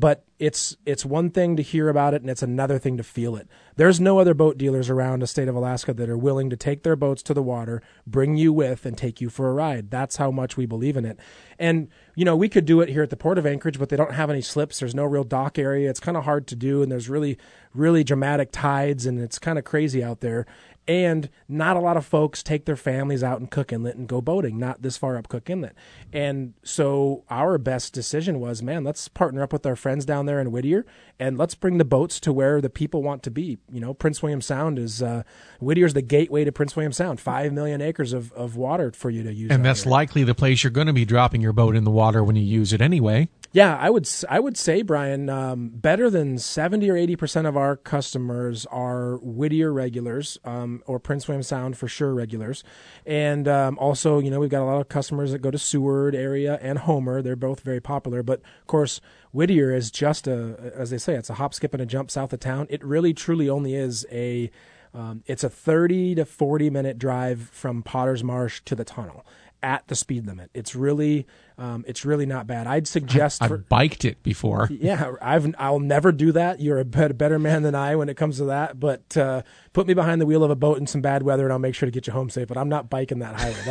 but 0.00 0.24
it's 0.38 0.74
it's 0.86 1.04
one 1.04 1.28
thing 1.28 1.56
to 1.56 1.62
hear 1.62 1.90
about 1.90 2.14
it 2.14 2.22
and 2.22 2.30
it's 2.30 2.42
another 2.42 2.78
thing 2.78 2.96
to 2.96 3.02
feel 3.02 3.36
it. 3.36 3.46
There's 3.76 4.00
no 4.00 4.18
other 4.18 4.32
boat 4.32 4.56
dealers 4.56 4.88
around 4.88 5.20
the 5.20 5.26
state 5.26 5.46
of 5.46 5.54
Alaska 5.54 5.92
that 5.92 6.08
are 6.08 6.16
willing 6.16 6.48
to 6.48 6.56
take 6.56 6.82
their 6.82 6.96
boats 6.96 7.22
to 7.24 7.34
the 7.34 7.42
water, 7.42 7.82
bring 8.06 8.38
you 8.38 8.50
with 8.50 8.86
and 8.86 8.96
take 8.96 9.20
you 9.20 9.28
for 9.28 9.50
a 9.50 9.52
ride. 9.52 9.90
That's 9.90 10.16
how 10.16 10.30
much 10.30 10.56
we 10.56 10.64
believe 10.64 10.96
in 10.96 11.04
it. 11.04 11.20
And 11.58 11.88
you 12.14 12.24
know, 12.24 12.34
we 12.34 12.48
could 12.48 12.64
do 12.64 12.80
it 12.80 12.88
here 12.88 13.02
at 13.02 13.10
the 13.10 13.16
Port 13.16 13.36
of 13.36 13.44
Anchorage, 13.44 13.78
but 13.78 13.90
they 13.90 13.96
don't 13.96 14.14
have 14.14 14.30
any 14.30 14.40
slips. 14.40 14.78
There's 14.78 14.94
no 14.94 15.04
real 15.04 15.24
dock 15.24 15.58
area. 15.58 15.90
It's 15.90 16.00
kind 16.00 16.16
of 16.16 16.24
hard 16.24 16.46
to 16.46 16.56
do 16.56 16.82
and 16.82 16.90
there's 16.90 17.10
really 17.10 17.36
really 17.74 18.02
dramatic 18.02 18.50
tides 18.50 19.04
and 19.04 19.20
it's 19.20 19.38
kind 19.38 19.58
of 19.58 19.64
crazy 19.64 20.02
out 20.02 20.20
there. 20.20 20.46
And 20.88 21.28
not 21.48 21.76
a 21.76 21.80
lot 21.80 21.96
of 21.96 22.04
folks 22.04 22.42
take 22.42 22.64
their 22.64 22.76
families 22.76 23.22
out 23.22 23.38
in 23.38 23.46
Cook 23.46 23.72
Inlet 23.72 23.96
and 23.96 24.08
go 24.08 24.20
boating, 24.20 24.58
not 24.58 24.82
this 24.82 24.96
far 24.96 25.16
up 25.16 25.28
Cook 25.28 25.48
Inlet. 25.48 25.74
And 26.12 26.54
so 26.64 27.22
our 27.30 27.58
best 27.58 27.92
decision 27.92 28.40
was, 28.40 28.60
man, 28.60 28.82
let's 28.82 29.06
partner 29.06 29.42
up 29.42 29.52
with 29.52 29.64
our 29.66 29.76
friends 29.76 30.04
down 30.04 30.26
there 30.26 30.40
in 30.40 30.50
Whittier 30.50 30.84
and 31.20 31.38
let's 31.38 31.54
bring 31.54 31.78
the 31.78 31.84
boats 31.84 32.18
to 32.20 32.32
where 32.32 32.60
the 32.60 32.70
people 32.70 33.02
want 33.02 33.22
to 33.22 33.30
be. 33.30 33.58
You 33.70 33.80
know, 33.80 33.94
Prince 33.94 34.22
William 34.22 34.40
Sound 34.40 34.78
is, 34.78 35.00
uh, 35.00 35.22
Whittier's 35.60 35.94
the 35.94 36.02
gateway 36.02 36.44
to 36.44 36.50
Prince 36.50 36.74
William 36.74 36.92
Sound, 36.92 37.20
five 37.20 37.52
million 37.52 37.80
acres 37.80 38.12
of, 38.12 38.32
of 38.32 38.56
water 38.56 38.90
for 38.90 39.10
you 39.10 39.22
to 39.22 39.32
use. 39.32 39.52
And 39.52 39.64
that's 39.64 39.84
here. 39.84 39.92
likely 39.92 40.24
the 40.24 40.34
place 40.34 40.64
you're 40.64 40.72
going 40.72 40.88
to 40.88 40.92
be 40.92 41.04
dropping 41.04 41.40
your 41.40 41.52
boat 41.52 41.76
in 41.76 41.84
the 41.84 41.90
water 41.90 42.24
when 42.24 42.34
you 42.34 42.42
use 42.42 42.72
it 42.72 42.80
anyway. 42.80 43.28
Yeah, 43.52 43.76
I 43.76 43.90
would 43.90 44.08
I 44.28 44.38
would 44.38 44.56
say 44.56 44.82
Brian, 44.82 45.28
um, 45.28 45.70
better 45.70 46.08
than 46.08 46.38
seventy 46.38 46.88
or 46.88 46.96
eighty 46.96 47.16
percent 47.16 47.48
of 47.48 47.56
our 47.56 47.74
customers 47.74 48.64
are 48.66 49.16
Whittier 49.16 49.72
regulars 49.72 50.38
um, 50.44 50.84
or 50.86 51.00
Prince 51.00 51.26
William 51.26 51.42
Sound 51.42 51.76
for 51.76 51.88
sure 51.88 52.14
regulars, 52.14 52.62
and 53.04 53.48
um, 53.48 53.76
also 53.78 54.20
you 54.20 54.30
know 54.30 54.38
we've 54.38 54.50
got 54.50 54.62
a 54.62 54.70
lot 54.70 54.80
of 54.80 54.88
customers 54.88 55.32
that 55.32 55.40
go 55.40 55.50
to 55.50 55.58
Seward 55.58 56.14
area 56.14 56.60
and 56.62 56.78
Homer. 56.78 57.22
They're 57.22 57.34
both 57.34 57.62
very 57.62 57.80
popular, 57.80 58.22
but 58.22 58.40
of 58.60 58.66
course 58.68 59.00
Whittier 59.32 59.74
is 59.74 59.90
just 59.90 60.28
a 60.28 60.72
as 60.76 60.90
they 60.90 60.98
say 60.98 61.14
it's 61.16 61.30
a 61.30 61.34
hop, 61.34 61.52
skip, 61.52 61.74
and 61.74 61.82
a 61.82 61.86
jump 61.86 62.12
south 62.12 62.32
of 62.32 62.38
town. 62.38 62.68
It 62.70 62.84
really 62.84 63.12
truly 63.12 63.48
only 63.48 63.74
is 63.74 64.06
a 64.12 64.48
um, 64.94 65.24
it's 65.26 65.42
a 65.42 65.50
30 65.50 66.16
to 66.16 66.24
40 66.24 66.70
minute 66.70 66.98
drive 66.98 67.50
from 67.52 67.82
Potter's 67.82 68.22
Marsh 68.22 68.60
to 68.66 68.76
the 68.76 68.84
tunnel 68.84 69.24
at 69.62 69.86
the 69.88 69.94
speed 69.94 70.26
limit. 70.26 70.50
It's 70.54 70.74
really, 70.74 71.26
um, 71.58 71.84
it's 71.86 72.04
really 72.04 72.26
not 72.26 72.46
bad. 72.46 72.66
I'd 72.66 72.88
suggest 72.88 73.44
for, 73.44 73.54
I've 73.54 73.68
biked 73.68 74.04
it 74.04 74.22
before. 74.22 74.68
yeah, 74.72 75.12
I've 75.20 75.54
I'll 75.58 75.80
never 75.80 76.12
do 76.12 76.32
that. 76.32 76.60
You're 76.60 76.78
a 76.78 76.84
better, 76.84 77.38
man 77.38 77.62
than 77.62 77.74
I 77.74 77.96
when 77.96 78.08
it 78.08 78.16
comes 78.16 78.38
to 78.38 78.46
that. 78.46 78.80
But 78.80 79.16
uh, 79.16 79.42
put 79.72 79.86
me 79.86 79.94
behind 79.94 80.20
the 80.20 80.26
wheel 80.26 80.42
of 80.42 80.50
a 80.50 80.56
boat 80.56 80.78
in 80.78 80.86
some 80.86 81.00
bad 81.00 81.22
weather, 81.22 81.44
and 81.44 81.52
I'll 81.52 81.58
make 81.58 81.74
sure 81.74 81.86
to 81.86 81.90
get 81.90 82.06
you 82.06 82.12
home 82.12 82.30
safe. 82.30 82.48
But 82.48 82.56
I'm 82.56 82.68
not 82.68 82.88
biking 82.88 83.18
that 83.18 83.38
highway. 83.38 83.62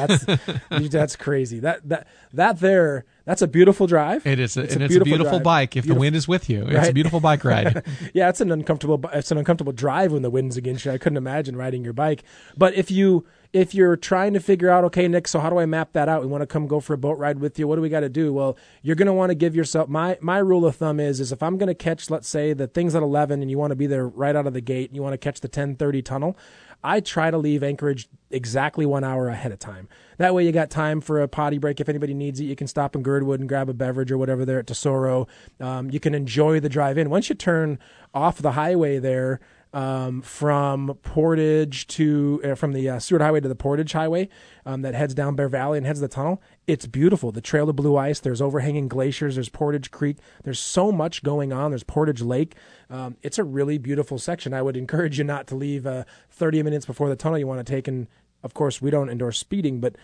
That's 0.70 0.90
that's 0.90 1.16
crazy. 1.16 1.60
That 1.60 1.88
that 1.90 2.08
that 2.34 2.60
there. 2.60 3.06
That's 3.26 3.44
a 3.44 3.48
beautiful 3.48 3.86
drive. 3.86 4.26
It 4.26 4.40
is, 4.40 4.58
a, 4.58 4.62
and 4.62 4.82
it's 4.82 4.96
a 4.96 5.02
beautiful 5.02 5.38
drive. 5.38 5.44
bike 5.44 5.78
if 5.78 5.86
the 5.86 5.94
wind 5.94 6.16
is 6.16 6.28
with 6.28 6.50
you. 6.50 6.66
It's 6.68 6.90
a 6.90 6.94
beautiful 6.94 7.20
bike 7.20 7.44
ride. 7.44 7.86
yeah, 8.16 8.28
it's 8.28 8.42
an 8.42 8.52
uncomfortable 8.52 9.00
it's 9.14 9.30
an 9.30 9.38
uncomfortable 9.38 9.72
drive 9.72 10.12
when 10.12 10.24
the 10.24 10.32
wind's 10.32 10.58
against 10.58 10.86
you. 10.86 10.92
I 10.92 10.98
couldn't 10.98 11.18
imagine 11.18 11.56
riding 11.56 11.84
your 11.84 11.94
bike. 11.94 12.24
But 12.58 12.74
if 12.74 12.90
you 12.90 13.28
if 13.52 13.74
you're 13.74 13.96
trying 13.96 14.34
to 14.34 14.40
figure 14.40 14.70
out, 14.70 14.84
okay, 14.86 15.08
Nick, 15.08 15.28
so 15.28 15.40
how 15.40 15.50
do 15.50 15.58
I 15.58 15.66
map 15.66 15.94
that 15.94 16.08
out? 16.08 16.22
We 16.22 16.28
want 16.28 16.44
to 16.44 16.48
come 16.48 16.68
go 16.68 16.80
for 16.80 16.94
a 16.94 16.98
boat 16.98 17.18
ride 17.18 17.40
with 17.40 17.58
you. 17.58 17.68
What 17.68 17.78
do 17.78 17.82
we 17.82 17.90
got 17.90 18.02
to 18.02 18.10
do? 18.10 18.32
Well, 18.32 18.56
you're 18.84 18.96
going 18.96 19.08
to 19.08 19.14
want 19.14 19.32
to 19.32 19.36
give 19.36 19.56
yourself 19.56 19.90
my 19.90 20.18
my 20.22 20.38
rule 20.38 20.66
of 20.66 20.76
thumb 20.76 21.00
is 21.00 21.20
is 21.20 21.32
if 21.32 21.42
I'm 21.42 21.58
going 21.58 21.68
to 21.68 21.76
catch, 21.76 22.10
let's 22.10 22.30
say, 22.30 22.54
the 22.54 22.68
things 22.68 22.94
at 22.94 23.02
11, 23.02 23.42
and 23.42 23.50
you 23.50 23.58
want 23.58 23.72
to 23.72 23.76
be 23.76 23.88
there 23.88 24.08
right 24.08 24.36
out 24.36 24.46
of 24.46 24.54
the 24.54 24.62
gate, 24.62 24.90
and 24.90 24.96
you 24.96 25.02
want 25.02 25.14
to 25.14 25.18
catch 25.18 25.42
the 25.42 25.50
10:30 25.50 26.04
tunnel. 26.06 26.38
I 26.84 27.02
try 27.02 27.30
to 27.30 27.38
leave 27.38 27.62
Anchorage 27.62 28.08
exactly 28.32 28.86
one 28.86 29.04
hour 29.04 29.28
ahead 29.28 29.52
of 29.52 29.60
time. 29.60 29.90
That 30.18 30.34
way, 30.34 30.46
you 30.46 30.52
got 30.54 30.70
time 30.70 31.02
for 31.02 31.22
a 31.22 31.28
potty 31.28 31.58
break 31.58 31.82
if 31.82 31.90
anybody 31.90 32.14
needs 32.14 32.40
it. 32.40 32.46
You 32.46 32.56
can 32.56 32.68
stop 32.68 32.96
in 32.96 33.04
Girdwood 33.04 33.42
and 33.42 33.50
grab 33.50 33.68
a 33.68 33.74
beverage 33.74 34.12
or 34.12 34.18
whatever 34.18 34.46
there 34.46 34.60
at 34.60 34.68
Tesoro. 34.68 35.28
Um, 35.60 35.90
you 35.90 36.00
can 36.00 36.16
enjoy 36.16 36.60
the 36.60 36.70
drive 36.70 36.98
in. 36.98 37.10
Once 37.10 37.28
you 37.28 37.36
turn 37.36 37.80
off 38.14 38.38
the 38.38 38.52
highway 38.52 39.00
there, 39.00 39.42
um, 39.74 40.22
from 40.22 40.98
Portage 41.04 41.88
to 41.88 42.42
uh, 42.44 42.56
from 42.56 42.74
the 42.74 42.90
uh, 42.90 43.00
Seward 43.00 43.22
Highway 43.22 43.40
to 43.42 43.48
the 43.48 43.56
Portage 43.56 43.92
Highway 43.92 44.30
um, 44.66 44.82
that 44.82 44.96
heads 44.96 45.14
down 45.14 45.36
Bear 45.36 45.48
Valley 45.48 45.78
and 45.78 45.86
heads 45.86 46.00
the 46.00 46.08
tunnel. 46.08 46.42
It's 46.68 46.88
beautiful. 46.88 47.32
The 47.32 47.42
Trail 47.42 47.70
of 47.70 47.76
Blue 47.76 47.96
Ice. 47.96 48.20
There's 48.20 48.42
overhanging 48.42 48.88
glaciers. 48.88 49.36
There's 49.36 49.50
Portage 49.50 49.92
Creek. 49.92 50.18
There's 50.44 50.60
so 50.60 50.92
much 50.92 51.24
going 51.24 51.54
on. 51.54 51.72
There's 51.72 51.84
Portage 51.84 52.22
Lake. 52.22 52.56
Um, 52.90 53.18
it's 53.22 53.38
a 53.38 53.44
really 53.44 53.78
beautiful 53.78 54.18
section. 54.18 54.54
I 54.54 54.62
would 54.62 54.78
encourage 54.78 55.18
you 55.18 55.24
not 55.24 55.48
to 55.48 55.56
leave 55.56 55.86
uh, 55.86 56.06
30 56.32 56.64
minutes 56.64 56.86
before 56.86 57.10
the 57.10 57.16
tunnel 57.16 57.38
you 57.38 57.48
want 57.48 57.66
to 57.66 57.72
take 57.72 57.88
and 57.88 58.08
of 58.44 58.54
course 58.54 58.82
we 58.82 58.90
don't 58.90 59.10
endorse 59.10 59.38
speeding 59.38 59.80
but 59.80 59.96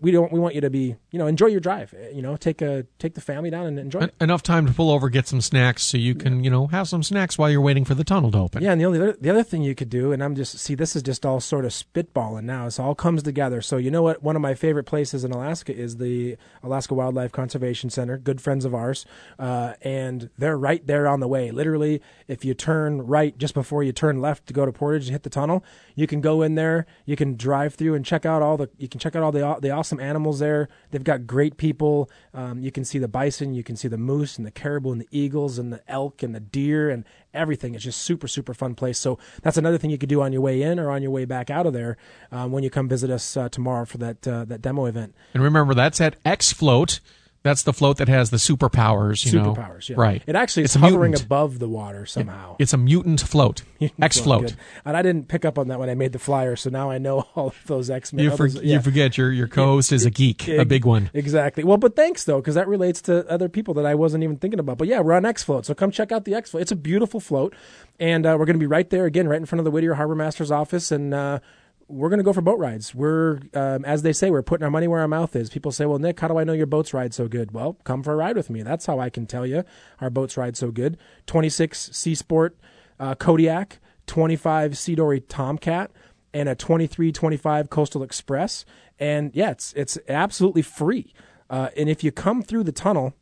we 0.00 0.10
don't 0.10 0.32
we 0.32 0.38
want 0.38 0.54
you 0.54 0.60
to 0.60 0.70
be 0.70 0.96
you 1.10 1.18
know 1.18 1.26
enjoy 1.26 1.46
your 1.46 1.60
drive 1.60 1.94
you 2.12 2.22
know 2.22 2.36
take 2.36 2.60
a 2.62 2.84
take 2.98 3.14
the 3.14 3.20
family 3.20 3.50
down 3.50 3.66
and 3.66 3.78
enjoy 3.78 4.00
En- 4.00 4.08
it 4.08 4.14
enough 4.20 4.42
time 4.42 4.66
to 4.66 4.72
pull 4.72 4.90
over, 4.90 5.08
get 5.08 5.26
some 5.26 5.40
snacks, 5.40 5.82
so 5.82 5.96
you 5.96 6.14
can 6.14 6.44
you 6.44 6.50
know 6.50 6.66
have 6.68 6.88
some 6.88 7.02
snacks 7.02 7.38
while 7.38 7.50
you're 7.50 7.60
waiting 7.60 7.84
for 7.84 7.94
the 7.94 8.04
tunnel 8.04 8.30
to 8.32 8.38
open. 8.38 8.62
Yeah, 8.62 8.72
and 8.72 8.80
the 8.80 8.84
only 8.84 9.00
other, 9.00 9.16
the 9.20 9.30
other 9.30 9.42
thing 9.42 9.62
you 9.62 9.74
could 9.74 9.88
do, 9.88 10.12
and 10.12 10.22
I'm 10.22 10.34
just 10.34 10.58
see 10.58 10.74
this 10.74 10.94
is 10.96 11.02
just 11.02 11.24
all 11.24 11.40
sort 11.40 11.64
of 11.64 11.72
spitballing 11.72 12.44
now. 12.44 12.66
It 12.66 12.78
all 12.78 12.94
comes 12.94 13.22
together. 13.22 13.60
So 13.62 13.76
you 13.76 13.90
know 13.90 14.02
what? 14.02 14.22
One 14.22 14.36
of 14.36 14.42
my 14.42 14.54
favorite 14.54 14.84
places 14.84 15.24
in 15.24 15.32
Alaska 15.32 15.74
is 15.74 15.96
the 15.96 16.36
Alaska 16.62 16.94
Wildlife 16.94 17.32
Conservation 17.32 17.90
Center. 17.90 18.18
Good 18.18 18.40
friends 18.40 18.64
of 18.64 18.74
ours, 18.74 19.06
uh, 19.38 19.74
and 19.82 20.30
they're 20.36 20.58
right 20.58 20.86
there 20.86 21.06
on 21.06 21.20
the 21.20 21.28
way. 21.28 21.50
Literally, 21.50 22.02
if 22.28 22.44
you 22.44 22.54
turn 22.54 23.06
right 23.06 23.36
just 23.38 23.54
before 23.54 23.82
you 23.82 23.92
turn 23.92 24.20
left 24.20 24.46
to 24.48 24.52
go 24.52 24.66
to 24.66 24.72
Portage 24.72 25.04
and 25.06 25.12
hit 25.12 25.22
the 25.22 25.30
tunnel, 25.30 25.64
you 25.94 26.06
can 26.06 26.20
go 26.20 26.42
in 26.42 26.54
there. 26.56 26.86
You 27.06 27.16
can 27.16 27.36
drive 27.36 27.63
through 27.72 27.94
and 27.94 28.04
check 28.04 28.26
out 28.26 28.42
all 28.42 28.56
the. 28.56 28.68
You 28.76 28.88
can 28.88 29.00
check 29.00 29.16
out 29.16 29.22
all 29.22 29.32
the 29.32 29.56
the 29.60 29.70
awesome 29.70 30.00
animals 30.00 30.40
there. 30.40 30.68
They've 30.90 31.02
got 31.02 31.26
great 31.26 31.56
people. 31.56 32.10
Um, 32.34 32.60
you 32.60 32.70
can 32.70 32.84
see 32.84 32.98
the 32.98 33.08
bison. 33.08 33.54
You 33.54 33.62
can 33.62 33.76
see 33.76 33.88
the 33.88 33.96
moose 33.96 34.36
and 34.36 34.46
the 34.46 34.50
caribou 34.50 34.92
and 34.92 35.00
the 35.00 35.08
eagles 35.10 35.58
and 35.58 35.72
the 35.72 35.82
elk 35.88 36.22
and 36.22 36.34
the 36.34 36.40
deer 36.40 36.90
and 36.90 37.04
everything. 37.32 37.74
It's 37.74 37.84
just 37.84 38.02
super 38.02 38.28
super 38.28 38.52
fun 38.52 38.74
place. 38.74 38.98
So 38.98 39.18
that's 39.42 39.56
another 39.56 39.78
thing 39.78 39.90
you 39.90 39.98
could 39.98 40.08
do 40.08 40.20
on 40.20 40.32
your 40.32 40.42
way 40.42 40.60
in 40.62 40.78
or 40.78 40.90
on 40.90 41.02
your 41.02 41.10
way 41.10 41.24
back 41.24 41.48
out 41.48 41.66
of 41.66 41.72
there 41.72 41.96
um, 42.30 42.52
when 42.52 42.62
you 42.62 42.70
come 42.70 42.88
visit 42.88 43.10
us 43.10 43.36
uh, 43.36 43.48
tomorrow 43.48 43.84
for 43.84 43.98
that 43.98 44.26
uh, 44.26 44.44
that 44.44 44.60
demo 44.60 44.86
event. 44.86 45.14
And 45.32 45.42
remember, 45.42 45.74
that's 45.74 46.00
at 46.00 46.16
X 46.24 46.52
Float. 46.52 47.00
That's 47.44 47.62
the 47.62 47.74
float 47.74 47.98
that 47.98 48.08
has 48.08 48.30
the 48.30 48.38
superpowers. 48.38 49.30
You 49.30 49.38
know, 49.38 49.54
Superpowers, 49.54 49.90
yeah. 49.90 49.96
right? 49.98 50.22
It 50.26 50.34
actually 50.34 50.62
it's 50.64 50.74
is 50.74 50.80
hovering 50.80 51.10
mutant. 51.10 51.26
above 51.26 51.58
the 51.58 51.68
water 51.68 52.06
somehow. 52.06 52.56
It's 52.58 52.72
a 52.72 52.78
mutant 52.78 53.20
float. 53.20 53.62
X 54.00 54.18
Float. 54.18 54.56
And 54.86 54.96
I 54.96 55.02
didn't 55.02 55.28
pick 55.28 55.44
up 55.44 55.58
on 55.58 55.68
that 55.68 55.78
when 55.78 55.90
I 55.90 55.94
made 55.94 56.12
the 56.12 56.18
flyer, 56.18 56.56
so 56.56 56.70
now 56.70 56.90
I 56.90 56.96
know 56.96 57.26
all 57.34 57.48
of 57.48 57.60
those 57.66 57.90
X 57.90 58.14
Men. 58.14 58.24
You, 58.24 58.34
for, 58.34 58.46
you 58.46 58.80
forget 58.80 59.18
your 59.18 59.30
your 59.30 59.46
co-host 59.46 59.92
is 59.92 60.06
a 60.06 60.10
geek, 60.10 60.48
a 60.48 60.64
big 60.64 60.86
one. 60.86 61.10
Exactly. 61.12 61.64
Well, 61.64 61.76
but 61.76 61.94
thanks 61.94 62.24
though, 62.24 62.40
because 62.40 62.54
that 62.54 62.66
relates 62.66 63.02
to 63.02 63.28
other 63.30 63.50
people 63.50 63.74
that 63.74 63.84
I 63.84 63.94
wasn't 63.94 64.24
even 64.24 64.36
thinking 64.36 64.58
about. 64.58 64.78
But 64.78 64.88
yeah, 64.88 65.00
we're 65.00 65.12
on 65.12 65.26
X 65.26 65.42
Float, 65.42 65.66
so 65.66 65.74
come 65.74 65.90
check 65.90 66.12
out 66.12 66.24
the 66.24 66.34
X 66.34 66.50
Float. 66.50 66.62
It's 66.62 66.72
a 66.72 66.76
beautiful 66.76 67.20
float, 67.20 67.54
and 68.00 68.24
uh, 68.24 68.36
we're 68.38 68.46
going 68.46 68.56
to 68.56 68.60
be 68.60 68.66
right 68.66 68.88
there 68.88 69.04
again, 69.04 69.28
right 69.28 69.38
in 69.38 69.44
front 69.44 69.60
of 69.60 69.66
the 69.66 69.70
Whittier 69.70 69.94
Harbor 69.94 70.14
Master's 70.14 70.50
office, 70.50 70.90
and 70.90 71.12
uh, 71.12 71.40
we're 71.88 72.08
going 72.08 72.18
to 72.18 72.24
go 72.24 72.32
for 72.32 72.40
boat 72.40 72.58
rides. 72.58 72.94
We're, 72.94 73.40
um, 73.54 73.84
as 73.84 74.02
they 74.02 74.12
say, 74.12 74.30
we're 74.30 74.42
putting 74.42 74.64
our 74.64 74.70
money 74.70 74.88
where 74.88 75.00
our 75.00 75.08
mouth 75.08 75.36
is. 75.36 75.50
People 75.50 75.72
say, 75.72 75.86
"Well, 75.86 75.98
Nick, 75.98 76.18
how 76.20 76.28
do 76.28 76.38
I 76.38 76.44
know 76.44 76.52
your 76.52 76.66
boats 76.66 76.94
ride 76.94 77.14
so 77.14 77.28
good?" 77.28 77.52
Well, 77.52 77.74
come 77.84 78.02
for 78.02 78.12
a 78.12 78.16
ride 78.16 78.36
with 78.36 78.50
me. 78.50 78.62
That's 78.62 78.86
how 78.86 78.98
I 78.98 79.10
can 79.10 79.26
tell 79.26 79.46
you 79.46 79.64
our 80.00 80.10
boats 80.10 80.36
ride 80.36 80.56
so 80.56 80.70
good. 80.70 80.96
Twenty 81.26 81.48
six 81.48 81.90
Sea 81.92 82.14
Sport 82.14 82.56
uh, 82.98 83.14
Kodiak, 83.14 83.78
twenty 84.06 84.36
five 84.36 84.78
Sea 84.78 84.94
Dory 84.94 85.20
Tomcat 85.20 85.90
and 86.34 86.48
a 86.48 86.54
2325 86.56 87.70
Coastal 87.70 88.02
Express. 88.02 88.66
And 88.98 89.30
yeah, 89.34 89.52
it's 89.52 89.72
it's 89.74 89.96
absolutely 90.08 90.62
free. 90.62 91.14
Uh, 91.48 91.68
and 91.76 91.88
if 91.88 92.04
you 92.04 92.10
come 92.10 92.42
through 92.42 92.64
the 92.64 92.72
tunnel 92.72 93.14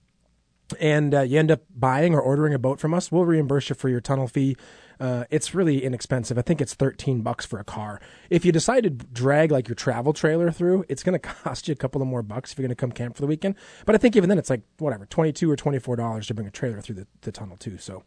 and 0.80 1.14
uh, 1.14 1.20
you 1.20 1.38
end 1.38 1.50
up 1.50 1.60
buying 1.74 2.14
or 2.14 2.20
ordering 2.20 2.54
a 2.54 2.58
boat 2.58 2.80
from 2.80 2.94
us, 2.94 3.12
we'll 3.12 3.26
reimburse 3.26 3.68
you 3.68 3.74
for 3.74 3.88
your 3.88 4.00
tunnel 4.00 4.26
fee. 4.26 4.56
Uh, 5.00 5.24
it's 5.30 5.54
really 5.54 5.84
inexpensive. 5.84 6.38
I 6.38 6.42
think 6.42 6.60
it's 6.60 6.74
13 6.74 7.22
bucks 7.22 7.44
for 7.44 7.58
a 7.58 7.64
car. 7.64 8.00
If 8.30 8.44
you 8.44 8.52
decide 8.52 8.84
to 8.84 8.90
drag 8.90 9.50
like 9.50 9.68
your 9.68 9.74
travel 9.74 10.12
trailer 10.12 10.50
through, 10.50 10.84
it's 10.88 11.02
going 11.02 11.12
to 11.18 11.18
cost 11.18 11.68
you 11.68 11.72
a 11.72 11.76
couple 11.76 12.00
of 12.02 12.08
more 12.08 12.22
bucks 12.22 12.52
if 12.52 12.58
you're 12.58 12.66
going 12.66 12.74
to 12.74 12.80
come 12.80 12.92
camp 12.92 13.16
for 13.16 13.22
the 13.22 13.26
weekend. 13.26 13.54
But 13.86 13.94
I 13.94 13.98
think 13.98 14.16
even 14.16 14.28
then 14.28 14.38
it's 14.38 14.50
like 14.50 14.62
whatever, 14.78 15.06
22 15.06 15.50
or 15.50 15.56
24 15.56 15.96
dollars 15.96 16.26
to 16.28 16.34
bring 16.34 16.46
a 16.46 16.50
trailer 16.50 16.80
through 16.80 16.96
the, 16.96 17.06
the 17.22 17.32
tunnel 17.32 17.56
too. 17.56 17.78
So 17.78 18.04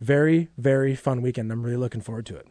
very 0.00 0.48
very 0.58 0.94
fun 0.94 1.22
weekend. 1.22 1.50
I'm 1.50 1.62
really 1.62 1.76
looking 1.76 2.00
forward 2.00 2.26
to 2.26 2.36
it. 2.36 2.46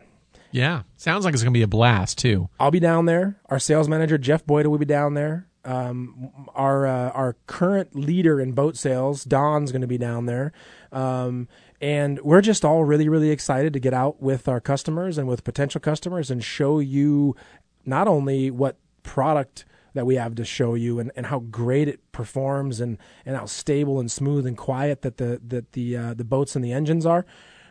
Yeah, 0.52 0.84
sounds 0.96 1.26
like 1.26 1.34
it's 1.34 1.44
going 1.44 1.54
to 1.54 1.58
be 1.58 1.64
a 1.64 1.68
blast 1.68 2.18
too. 2.18 2.50
I'll 2.60 2.72
be 2.72 2.80
down 2.80 3.06
there. 3.06 3.42
Our 3.48 3.60
sales 3.60 3.90
manager 3.90 4.18
Jeff 4.18 4.46
Boyd 4.46 4.68
will 4.68 4.78
be 4.78 4.86
down 4.86 5.14
there. 5.14 5.48
Um, 5.66 6.32
our 6.54 6.86
uh, 6.86 7.10
our 7.10 7.36
current 7.48 7.96
leader 7.96 8.40
in 8.40 8.54
boat 8.54 8.78
sales, 8.78 9.24
Don's 9.24 9.72
going 9.72 9.82
to 9.82 9.88
be 9.88 9.98
down 9.98 10.26
there, 10.26 10.54
um, 10.92 11.48
and 11.82 12.20
we're 12.22 12.42
just 12.42 12.64
all 12.64 12.84
really 12.84 13.10
really 13.10 13.32
excited 13.32 13.74
to 13.74 13.80
get 13.80 13.94
out 13.94 14.22
with 14.22 14.48
our 14.48 14.62
customers 14.62 15.18
and 15.18 15.28
with 15.28 15.44
potential 15.44 15.82
customers 15.82 16.30
and 16.30 16.44
show 16.44 16.80
you 16.80 17.36
not 17.86 18.08
only 18.08 18.52
what 18.52 18.78
product 19.04 19.66
that 19.96 20.06
we 20.06 20.16
have 20.16 20.36
to 20.36 20.46
show 20.46 20.76
you 20.76 21.00
and, 21.00 21.12
and 21.16 21.28
how 21.28 21.40
great 21.40 21.88
it 21.88 22.00
performs 22.12 22.82
and, 22.82 22.98
and 23.26 23.36
how 23.36 23.46
stable 23.46 24.00
and 24.00 24.12
smooth 24.12 24.46
and 24.46 24.58
quiet 24.58 25.02
that 25.02 25.18
the 25.18 25.42
that 25.48 25.72
the 25.72 25.98
uh, 25.98 26.14
the 26.14 26.26
boats 26.26 26.56
and 26.56 26.64
the 26.64 26.72
engines 26.72 27.06
are 27.06 27.26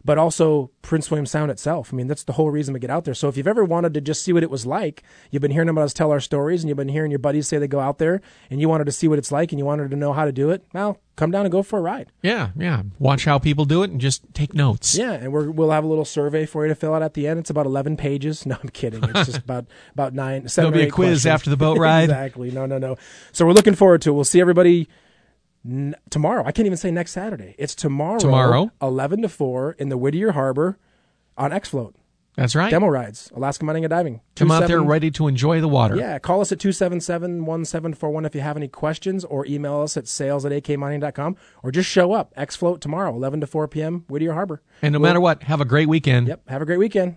but 0.04 0.18
also 0.18 0.70
Prince 0.82 1.10
William 1.10 1.26
Sound 1.26 1.50
itself. 1.50 1.92
I 1.92 1.96
mean, 1.96 2.06
that's 2.06 2.24
the 2.24 2.34
whole 2.34 2.50
reason 2.50 2.74
we 2.74 2.80
get 2.80 2.90
out 2.90 3.04
there. 3.04 3.14
So 3.14 3.28
if 3.28 3.36
you've 3.36 3.48
ever 3.48 3.64
wanted 3.64 3.94
to 3.94 4.00
just 4.00 4.22
see 4.22 4.32
what 4.32 4.42
it 4.42 4.50
was 4.50 4.66
like, 4.66 5.02
you've 5.30 5.40
been 5.42 5.50
hearing 5.50 5.68
about 5.68 5.82
us 5.84 5.94
tell 5.94 6.10
our 6.10 6.20
stories 6.20 6.62
and 6.62 6.68
you've 6.68 6.76
been 6.76 6.88
hearing 6.88 7.10
your 7.10 7.18
buddies 7.18 7.48
say 7.48 7.58
they 7.58 7.66
go 7.68 7.80
out 7.80 7.98
there 7.98 8.20
and 8.50 8.60
you 8.60 8.68
wanted 8.68 8.84
to 8.84 8.92
see 8.92 9.08
what 9.08 9.18
it's 9.18 9.32
like 9.32 9.50
and 9.52 9.58
you 9.58 9.64
wanted 9.64 9.90
to 9.90 9.96
know 9.96 10.12
how 10.12 10.24
to 10.26 10.32
do 10.32 10.50
it, 10.50 10.62
well, 10.74 10.98
come 11.16 11.30
down 11.30 11.46
and 11.46 11.52
go 11.52 11.62
for 11.62 11.78
a 11.78 11.82
ride. 11.82 12.12
Yeah, 12.22 12.50
yeah. 12.56 12.82
Watch 12.98 13.24
how 13.24 13.38
people 13.38 13.64
do 13.64 13.82
it 13.82 13.90
and 13.90 14.00
just 14.00 14.22
take 14.34 14.52
notes. 14.52 14.96
Yeah, 14.96 15.12
and 15.12 15.32
we're, 15.32 15.50
we'll 15.50 15.70
have 15.70 15.84
a 15.84 15.86
little 15.86 16.04
survey 16.04 16.44
for 16.44 16.64
you 16.64 16.68
to 16.68 16.74
fill 16.74 16.92
out 16.92 17.02
at 17.02 17.14
the 17.14 17.26
end. 17.26 17.38
It's 17.38 17.50
about 17.50 17.66
11 17.66 17.96
pages. 17.96 18.44
No, 18.54 18.56
I'm 18.62 18.68
kidding. 18.68 19.02
It's 19.02 19.26
just 19.26 19.38
about, 19.44 19.64
about 19.94 20.12
nine, 20.12 20.48
seven 20.48 20.72
There'll 20.72 20.84
be 20.84 20.88
a 20.88 20.92
quiz 20.92 21.22
questions. 21.22 21.26
after 21.26 21.50
the 21.50 21.56
boat 21.64 21.78
ride. 21.78 22.04
exactly. 22.04 22.50
No, 22.50 22.66
no, 22.66 22.76
no. 22.78 22.96
So 23.32 23.46
we're 23.46 23.52
looking 23.52 23.74
forward 23.74 24.02
to 24.02 24.10
it. 24.10 24.12
We'll 24.12 24.24
see 24.24 24.40
everybody 24.40 24.88
n- 25.68 25.94
tomorrow. 26.10 26.44
I 26.44 26.52
can't 26.52 26.66
even 26.66 26.76
say 26.78 26.90
next 26.90 27.12
Saturday. 27.12 27.54
It's 27.58 27.74
tomorrow. 27.74 28.18
Tomorrow. 28.18 28.70
11 28.82 29.22
to 29.22 29.28
4 29.28 29.72
in 29.78 29.88
the 29.88 29.96
Whittier 29.98 30.32
Harbor 30.32 30.78
on 31.36 31.52
X 31.52 31.68
Float. 31.70 31.94
That's 32.36 32.56
right. 32.56 32.68
Demo 32.68 32.88
rides, 32.88 33.30
Alaska 33.36 33.64
Mining 33.64 33.84
and 33.84 33.90
Diving. 33.90 34.20
Come 34.34 34.50
out 34.50 34.66
there 34.66 34.82
ready 34.82 35.08
to 35.12 35.28
enjoy 35.28 35.60
the 35.60 35.68
water. 35.68 35.94
Yeah, 35.94 36.18
call 36.18 36.40
us 36.40 36.50
at 36.50 36.58
277-1741 36.58 38.26
if 38.26 38.34
you 38.34 38.40
have 38.40 38.56
any 38.56 38.66
questions 38.68 39.24
or 39.24 39.46
email 39.46 39.80
us 39.82 39.96
at 39.96 40.08
sales 40.08 40.44
at 40.44 40.50
akmining.com 40.50 41.36
or 41.62 41.70
just 41.70 41.88
show 41.88 42.12
up. 42.12 42.32
X 42.36 42.56
Float 42.56 42.80
tomorrow, 42.80 43.14
11 43.14 43.40
to 43.40 43.46
4 43.46 43.68
p.m., 43.68 44.04
Whittier 44.08 44.32
Harbor. 44.32 44.62
And 44.82 44.92
no 44.92 44.98
We'll- 44.98 45.08
matter 45.10 45.20
what, 45.20 45.44
have 45.44 45.60
a 45.60 45.64
great 45.64 45.88
weekend. 45.88 46.26
Yep, 46.28 46.48
have 46.48 46.62
a 46.62 46.66
great 46.66 46.78
weekend. 46.78 47.16